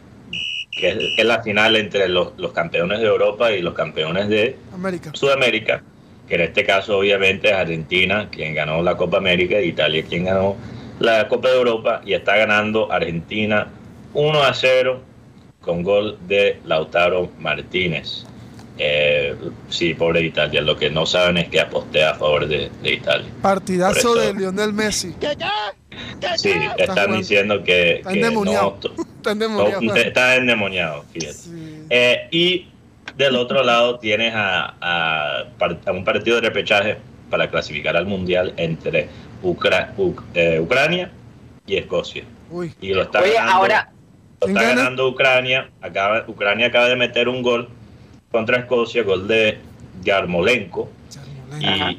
[0.70, 4.28] que es, que es la final entre los, los campeones de Europa y los campeones
[4.28, 5.10] de América.
[5.14, 5.82] Sudamérica,
[6.28, 10.24] que en este caso obviamente es Argentina quien ganó la Copa América y Italia quien
[10.26, 10.54] ganó
[11.00, 13.66] la Copa de Europa y está ganando Argentina
[14.14, 15.00] 1 a 0
[15.60, 18.24] con gol de Lautaro Martínez.
[18.82, 19.34] Eh,
[19.68, 23.28] sí, pobre Italia, lo que no saben es que aposté a favor de, de Italia.
[23.42, 25.14] Partidazo de Lionel Messi.
[26.36, 26.48] Sí,
[26.78, 27.16] están jugando.
[27.16, 28.78] diciendo que, Está que endemoniado.
[28.82, 29.96] no, Está no, endemoniado.
[29.96, 31.32] está endemoniado, fíjate.
[31.34, 31.84] Sí.
[31.90, 32.68] Eh, y
[33.18, 36.96] del otro lado tienes a, a par- a un partido de repechaje
[37.28, 39.08] para clasificar al Mundial entre
[39.42, 41.10] Ucra- Uc- eh, Ucrania
[41.66, 42.24] y Escocia.
[42.50, 43.90] Uy, Y lo está Oye, ganando, ahora,
[44.40, 44.82] lo ¿quién está gana?
[44.82, 45.70] ganando Ucrania.
[45.80, 47.68] Acaba, Ucrania acaba de meter un gol
[48.30, 49.58] contra Escocia, gol de
[50.02, 50.90] Yarmolenko.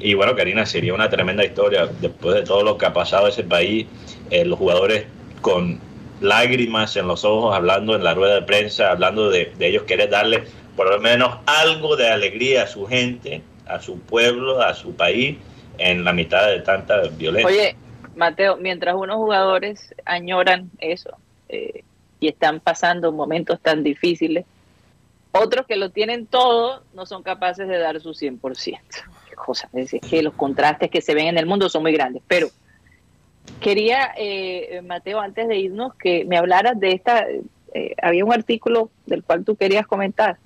[0.00, 3.44] Y bueno, Karina, sería una tremenda historia después de todo lo que ha pasado ese
[3.44, 3.86] país,
[4.30, 5.06] eh, los jugadores
[5.40, 5.78] con
[6.20, 10.08] lágrimas en los ojos, hablando en la rueda de prensa, hablando de, de ellos querer
[10.10, 10.44] darle
[10.76, 15.36] por lo menos algo de alegría a su gente, a su pueblo, a su país,
[15.82, 17.46] en la mitad de tanta violencia.
[17.46, 17.76] oye,
[18.16, 21.16] Mateo, mientras unos jugadores añoran eso
[21.48, 21.84] eh,
[22.20, 24.44] y están pasando momentos tan difíciles,
[25.32, 28.78] otros que lo tienen todo no son capaces de dar su 100%.
[29.28, 32.22] Qué cosa, es que los contrastes que se ven en el mundo son muy grandes.
[32.28, 32.48] Pero
[33.60, 37.26] quería, eh, Mateo, antes de irnos, que me hablaras de esta,
[37.74, 40.36] eh, había un artículo del cual tú querías comentar.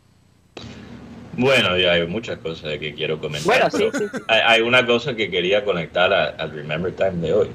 [1.36, 3.44] Bueno, ya hay muchas cosas de que quiero comentar.
[3.46, 4.22] Bueno, sí, pero sí, sí.
[4.28, 7.48] Hay, hay una cosa que quería conectar a- al Remember Time de hoy.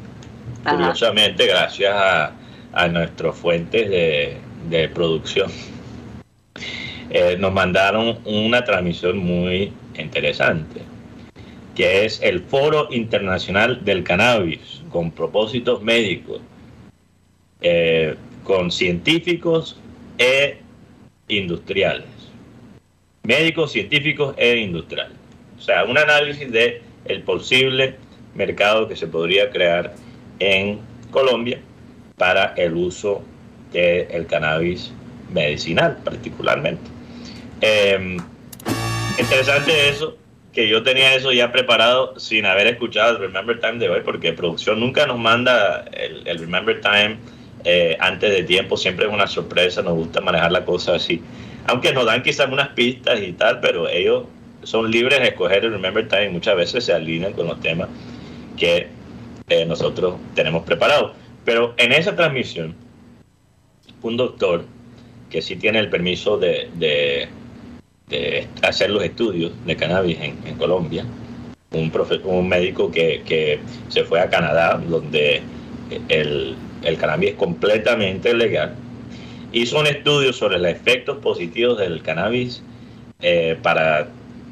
[0.63, 0.75] Ajá.
[0.77, 2.31] Curiosamente, gracias a,
[2.73, 4.37] a nuestros fuentes de,
[4.69, 5.49] de producción,
[7.09, 10.81] eh, nos mandaron una transmisión muy interesante,
[11.75, 16.39] que es el Foro Internacional del Cannabis, con propósitos médicos,
[17.61, 19.79] eh, con científicos
[20.17, 20.57] e
[21.27, 22.05] industriales.
[23.23, 25.17] Médicos, científicos e industriales.
[25.57, 27.95] O sea, un análisis de el posible
[28.35, 29.93] mercado que se podría crear
[30.39, 30.79] en
[31.11, 31.59] Colombia
[32.17, 33.23] para el uso
[33.71, 34.91] del cannabis
[35.31, 36.83] medicinal particularmente.
[37.61, 38.17] Eh,
[39.19, 40.17] interesante eso,
[40.51, 44.33] que yo tenía eso ya preparado sin haber escuchado el Remember Time de hoy, porque
[44.33, 47.17] producción nunca nos manda el, el Remember Time
[47.63, 51.21] eh, antes de tiempo, siempre es una sorpresa, nos gusta manejar la cosa así.
[51.67, 54.25] Aunque nos dan quizás unas pistas y tal, pero ellos
[54.63, 57.89] son libres de escoger el Remember Time y muchas veces se alinean con los temas
[58.57, 58.87] que
[59.49, 61.13] eh, nosotros tenemos preparados.
[61.45, 62.75] Pero en esa transmisión,
[64.01, 64.65] un doctor
[65.29, 67.27] que sí tiene el permiso de, de,
[68.61, 71.05] hacer los estudios de cannabis en, en Colombia,
[71.71, 75.41] un, profe, un médico que, que, se fue a Canadá, donde
[76.09, 78.75] el, el cannabis es completamente legal,
[79.51, 82.63] hizo un estudio sobre los efectos positivos del cannabis
[83.21, 84.07] eh, para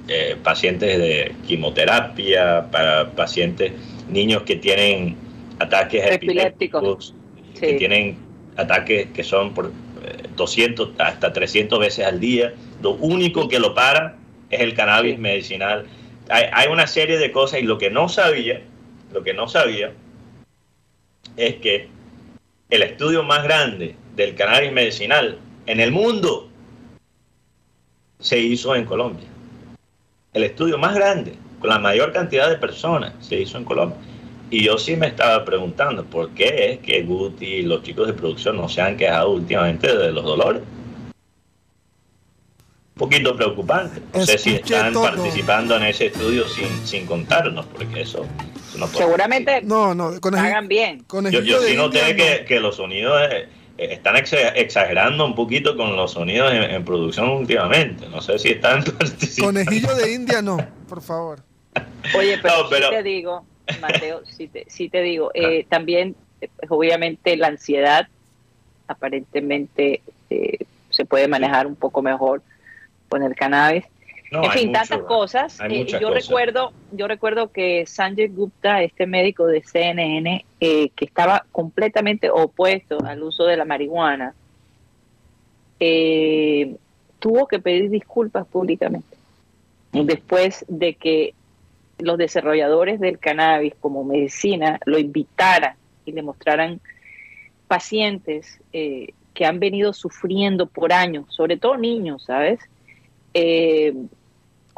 [0.08, 3.72] eh, pacientes de quimioterapia, para pacientes,
[4.10, 5.16] niños que tienen
[5.60, 7.14] ataques epilépticos,
[7.54, 7.60] sí.
[7.60, 8.18] que tienen
[8.58, 9.72] ataques que son por
[10.36, 12.54] 200 eh, hasta 300 veces al día.
[12.82, 14.16] Lo único que lo para
[14.50, 15.22] es el cannabis sí.
[15.22, 15.86] medicinal.
[16.30, 18.62] Hay, hay, una serie de cosas y lo que no sabía,
[19.14, 19.92] lo que no sabía
[21.38, 21.88] es que
[22.70, 26.50] el estudio más grande del cannabis medicinal en el mundo
[28.20, 29.26] se hizo en Colombia.
[30.34, 33.98] El estudio más grande, con la mayor cantidad de personas, se hizo en Colombia.
[34.52, 38.14] Y yo sí me estaba preguntando por qué es que Guti y los chicos de
[38.14, 40.64] producción no se han quejado últimamente de los dolores.
[42.96, 44.02] Un poquito preocupante.
[44.14, 45.04] No sé si están todo.
[45.04, 48.26] participando en ese estudio sin, sin contarnos, porque eso,
[48.78, 51.06] no Seguramente no, no, con hagan bien.
[51.06, 53.48] Con yo, yo sí noté que, que, los sonidos eh,
[53.80, 58.08] están exagerando un poquito con los sonidos en, en, producción últimamente.
[58.10, 59.60] No sé si están participando.
[59.60, 60.58] Conejillo de India no,
[60.88, 61.40] por favor.
[62.18, 62.90] Oye, pero, no, pero...
[62.90, 63.46] Sí te digo,
[63.80, 68.08] Mateo, sí te, sí te digo, eh, también, pues, obviamente, la ansiedad
[68.88, 70.58] aparentemente eh,
[70.90, 72.42] se puede manejar un poco mejor
[73.08, 73.86] con el cannabis.
[74.32, 75.60] No, en fin, tantas cosas.
[75.70, 76.28] Eh, yo cosas.
[76.28, 83.00] recuerdo, yo recuerdo que Sanjay Gupta, este médico de CNN, eh, que estaba completamente opuesto
[83.04, 84.36] al uso de la marihuana,
[85.80, 86.76] eh,
[87.20, 89.18] tuvo que pedir disculpas públicamente
[89.92, 91.34] después de que
[91.98, 95.76] los desarrolladores del cannabis como medicina lo invitaran
[96.06, 96.80] y le mostraran
[97.68, 102.60] pacientes eh, que han venido sufriendo por años, sobre todo niños, ¿sabes?
[103.34, 103.94] Eh,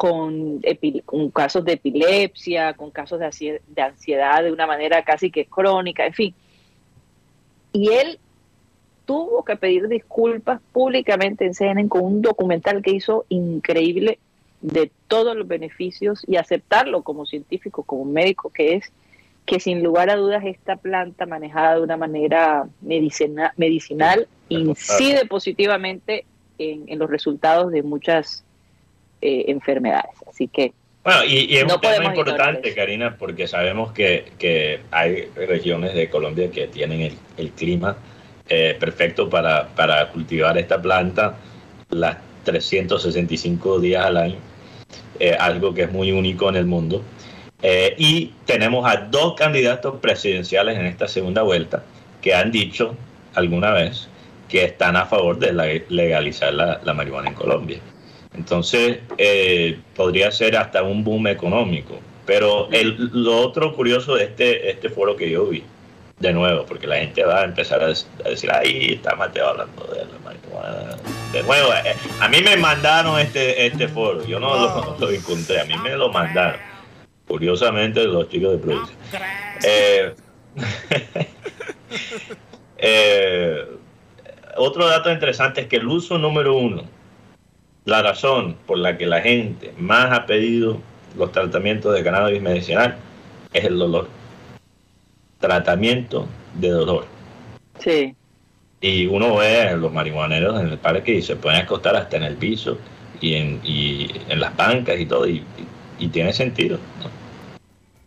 [0.02, 0.64] con,
[1.06, 6.08] con, casos de epilepsia, con casos de, de ansiedad de una manera casi que crónica,
[6.08, 6.34] en fin.
[7.72, 8.18] Y él
[9.06, 14.18] tuvo que pedir disculpas públicamente en CNN con un documental que hizo increíble
[14.62, 18.92] de todos los beneficios y aceptarlo como científico, como médico que es,
[19.46, 26.26] que sin lugar a dudas esta planta manejada de una manera medicina, medicinal incide positivamente
[26.58, 28.44] en, en, los resultados de muchas
[29.22, 30.16] eh, enfermedades.
[30.28, 30.74] Así que...
[31.04, 35.96] Bueno, y, y es no un tema importante, Karina, porque sabemos que, que, hay regiones
[35.96, 37.98] de Colombia que tienen el, el clima
[38.48, 41.38] eh, perfecto para, para cultivar esta planta
[41.90, 44.52] las 365 días al año
[45.20, 47.04] eh, algo que es muy único en el mundo.
[47.62, 51.84] Eh, y tenemos a dos candidatos presidenciales en esta segunda vuelta
[52.22, 52.96] que han dicho
[53.36, 54.08] alguna vez
[54.50, 57.80] que están a favor de la, legalizar la, la, marihuana en Colombia.
[58.34, 62.00] Entonces, eh, podría ser hasta un boom económico.
[62.26, 65.64] Pero el, lo otro curioso de este, este foro que yo vi,
[66.20, 70.06] de nuevo, porque la gente va a empezar a, decir, ahí está Mateo hablando de
[70.06, 70.22] la.
[71.32, 75.62] De nuevo, eh, a mí me mandaron este, este foro, yo no lo, lo, encontré,
[75.62, 76.60] a mí me lo mandaron.
[77.28, 78.98] Curiosamente, los chicos de producción.
[79.64, 80.14] Eh,
[82.78, 83.66] eh,
[84.58, 86.84] otro dato interesante es que el uso número uno,
[87.86, 90.80] la razón por la que la gente más ha pedido
[91.18, 92.96] los tratamientos de cannabis medicinal
[93.54, 94.08] es el dolor
[95.42, 97.06] tratamiento de dolor.
[97.80, 98.16] Sí.
[98.80, 102.24] Y uno ve a los marihuaneros en el parque y se pueden acostar hasta en
[102.24, 102.78] el piso
[103.20, 105.44] y en, y en las bancas y todo, y,
[106.00, 106.78] y, y tiene sentido.
[107.04, 107.10] ¿no?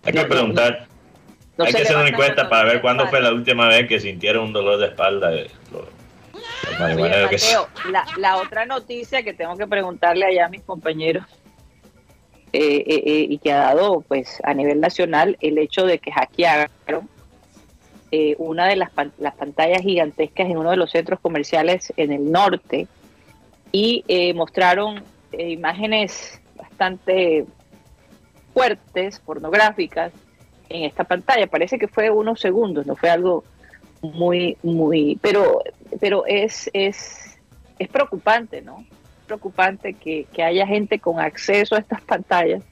[0.05, 0.87] Hay que no, preguntar,
[1.57, 4.47] no, hay que hacer una encuesta para ver cuándo fue la última vez que sintieron
[4.47, 5.31] un dolor de espalda.
[7.05, 7.39] Oye, que
[7.91, 11.25] la, la otra noticia que tengo que preguntarle allá a mis compañeros
[12.53, 16.13] eh, eh, eh, y que ha dado pues a nivel nacional el hecho de que
[16.13, 17.09] hackearon
[18.39, 22.31] una de las, pan- las pantallas gigantescas en uno de los centros comerciales en el
[22.31, 22.87] norte
[23.73, 24.05] y
[24.37, 25.03] mostraron
[25.37, 27.45] imágenes bastante
[28.53, 30.13] fuertes, pornográficas,
[30.69, 31.49] en esta pantalla.
[31.49, 33.43] Parece que fue unos segundos, no fue algo
[34.13, 35.63] muy, muy, pero,
[36.01, 37.39] pero es, es,
[37.79, 38.85] es preocupante, ¿no?
[39.27, 42.63] Preocupante que, que haya gente con acceso a estas pantallas.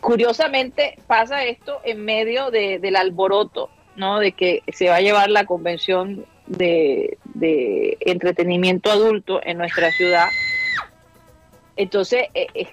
[0.00, 4.18] Curiosamente pasa esto en medio de- del alboroto, ¿no?
[4.18, 10.28] De que se va a llevar la convención de, de entretenimiento adulto en nuestra ciudad.
[11.76, 12.68] Entonces, eh, eh,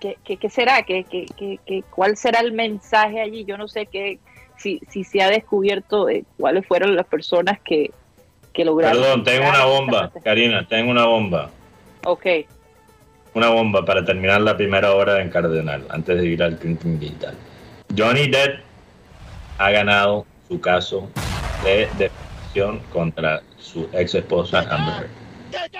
[0.00, 0.82] ¿qué, qué, qué será?
[0.82, 3.44] ¿Qué, qué, cuál será el mensaje allí?
[3.44, 4.18] Yo no sé qué,
[4.58, 7.90] si, si se ha descubierto eh, cuáles fueron las personas que,
[8.52, 9.00] que lograron.
[9.00, 10.12] Perdón, tengo una bomba.
[10.22, 11.50] Karina, tengo una bomba.
[12.04, 12.26] Ok,
[13.34, 17.34] Una bomba para terminar la primera hora en Cardenal, antes de ir al Clinton Digital.
[17.96, 18.60] Johnny Depp
[19.58, 21.08] ha ganado su caso
[21.64, 22.18] de defensa
[22.92, 25.08] contra su ex esposa Amber
[25.52, 25.70] Heard.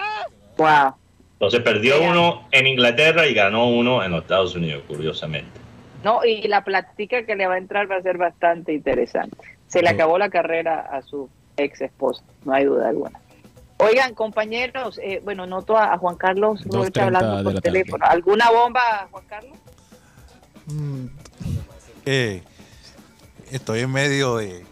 [0.57, 0.95] wow.
[1.33, 5.59] Entonces perdió uno en Inglaterra y ganó uno en los Estados Unidos, curiosamente.
[6.05, 9.37] No, y la plática que le va a entrar va a ser bastante interesante.
[9.67, 13.21] Se le acabó la carrera a su ex esposa, no hay duda alguna.
[13.79, 18.05] Oigan, compañeros, eh, bueno, noto a, Juan Carlos Rocha 2:30 hablando por teléfono.
[18.07, 19.59] ¿Alguna bomba, Juan Carlos?
[20.67, 21.07] Mm,
[22.07, 22.43] eh,
[23.51, 24.67] estoy en medio de.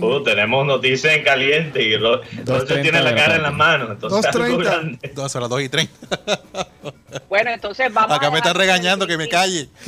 [0.00, 3.90] Uh, tenemos noticias en caliente y 2:30 tiene la cara en las manos.
[3.90, 4.64] Entonces, algo 2:30.
[4.64, 5.12] grande.
[5.14, 5.92] Dos a las 2 y 30.
[7.28, 9.68] Bueno, entonces vamos Acá a me están regañando que me calle.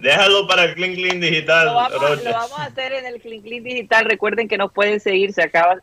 [0.00, 3.42] Déjalo para el Clean Clean Digital, Lo vamos, lo vamos a hacer en el Clean
[3.42, 4.06] Clean Digital.
[4.06, 5.76] Recuerden que nos pueden seguir, se acaba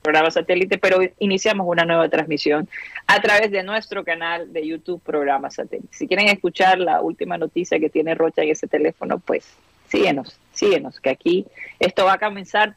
[0.00, 2.68] programa satélite, pero iniciamos una nueva transmisión
[3.06, 5.88] a través de nuestro canal de YouTube, programa satélite.
[5.92, 9.46] Si quieren escuchar la última noticia que tiene Rocha en ese teléfono, pues
[9.88, 11.46] síguenos, síguenos, que aquí
[11.78, 12.76] esto va a comenzar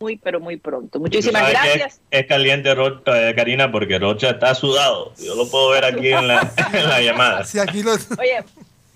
[0.00, 0.98] muy, pero muy pronto.
[0.98, 2.00] Muchísimas gracias.
[2.10, 5.12] Es caliente, Rocha, eh, Karina, porque Rocha está sudado.
[5.16, 7.44] Yo lo puedo ver aquí en la, en la llamada.
[7.44, 8.42] Si aquí lo, Oye,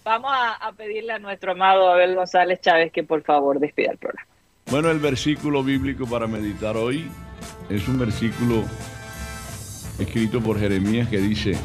[0.03, 3.99] vamos a, a pedirle a nuestro amado Abel González Chávez que por favor despida el
[3.99, 4.27] programa.
[4.69, 7.09] Bueno, el versículo bíblico para meditar hoy
[7.69, 8.65] es un versículo
[9.99, 11.57] escrito por Jeremías que dice,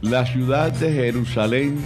[0.00, 1.78] la ciudad de Jerusalén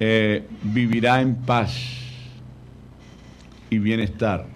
[0.00, 1.74] eh, vivirá en paz
[3.70, 4.46] y bienestar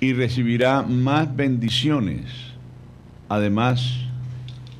[0.00, 2.24] y recibirá más bendiciones.
[3.28, 3.98] Además,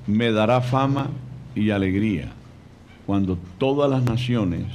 [0.06, 1.08] me dará fama
[1.54, 2.32] y alegría
[3.06, 4.66] cuando todas las naciones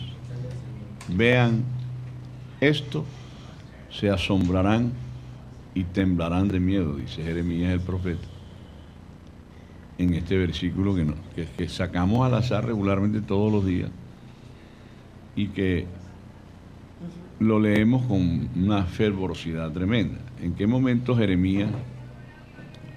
[1.07, 1.63] vean
[2.61, 3.05] esto,
[3.91, 5.02] se asombrarán
[5.75, 8.27] y temblarán de miedo, dice Jeremías el profeta.
[9.97, 13.89] En este versículo que, no- que- que sacamos al azar regularmente todos los días
[15.35, 15.85] y que
[17.39, 20.19] lo leemos con una fervorosidad tremenda.
[20.41, 21.69] ¿En qué momento Jeremías,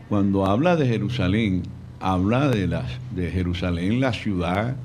[0.08, 1.62] cuando habla de Jerusalén,
[2.00, 2.66] habla de,
[3.14, 4.76] de Jerusalén, la ciudad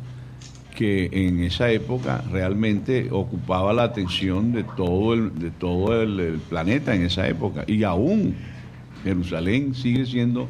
[0.81, 6.39] que en esa época realmente ocupaba la atención de todo el, de todo el, el
[6.39, 7.63] planeta en esa época.
[7.67, 8.33] Y aún
[9.03, 10.47] Jerusalén sigue siendo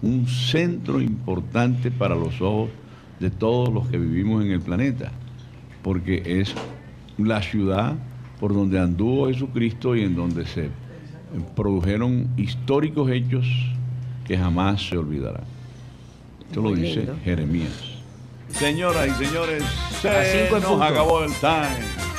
[0.00, 2.70] un centro importante para los ojos
[3.20, 5.12] de todos los que vivimos en el planeta,
[5.82, 6.54] porque es
[7.18, 7.94] la ciudad
[8.40, 10.70] por donde anduvo Jesucristo y en donde se
[11.54, 13.46] produjeron históricos hechos
[14.26, 15.44] que jamás se olvidarán.
[16.46, 17.16] Esto lo dice lindo.
[17.22, 17.93] Jeremías.
[18.58, 19.64] Señoras y señores,
[20.00, 22.13] se nos acabó el time.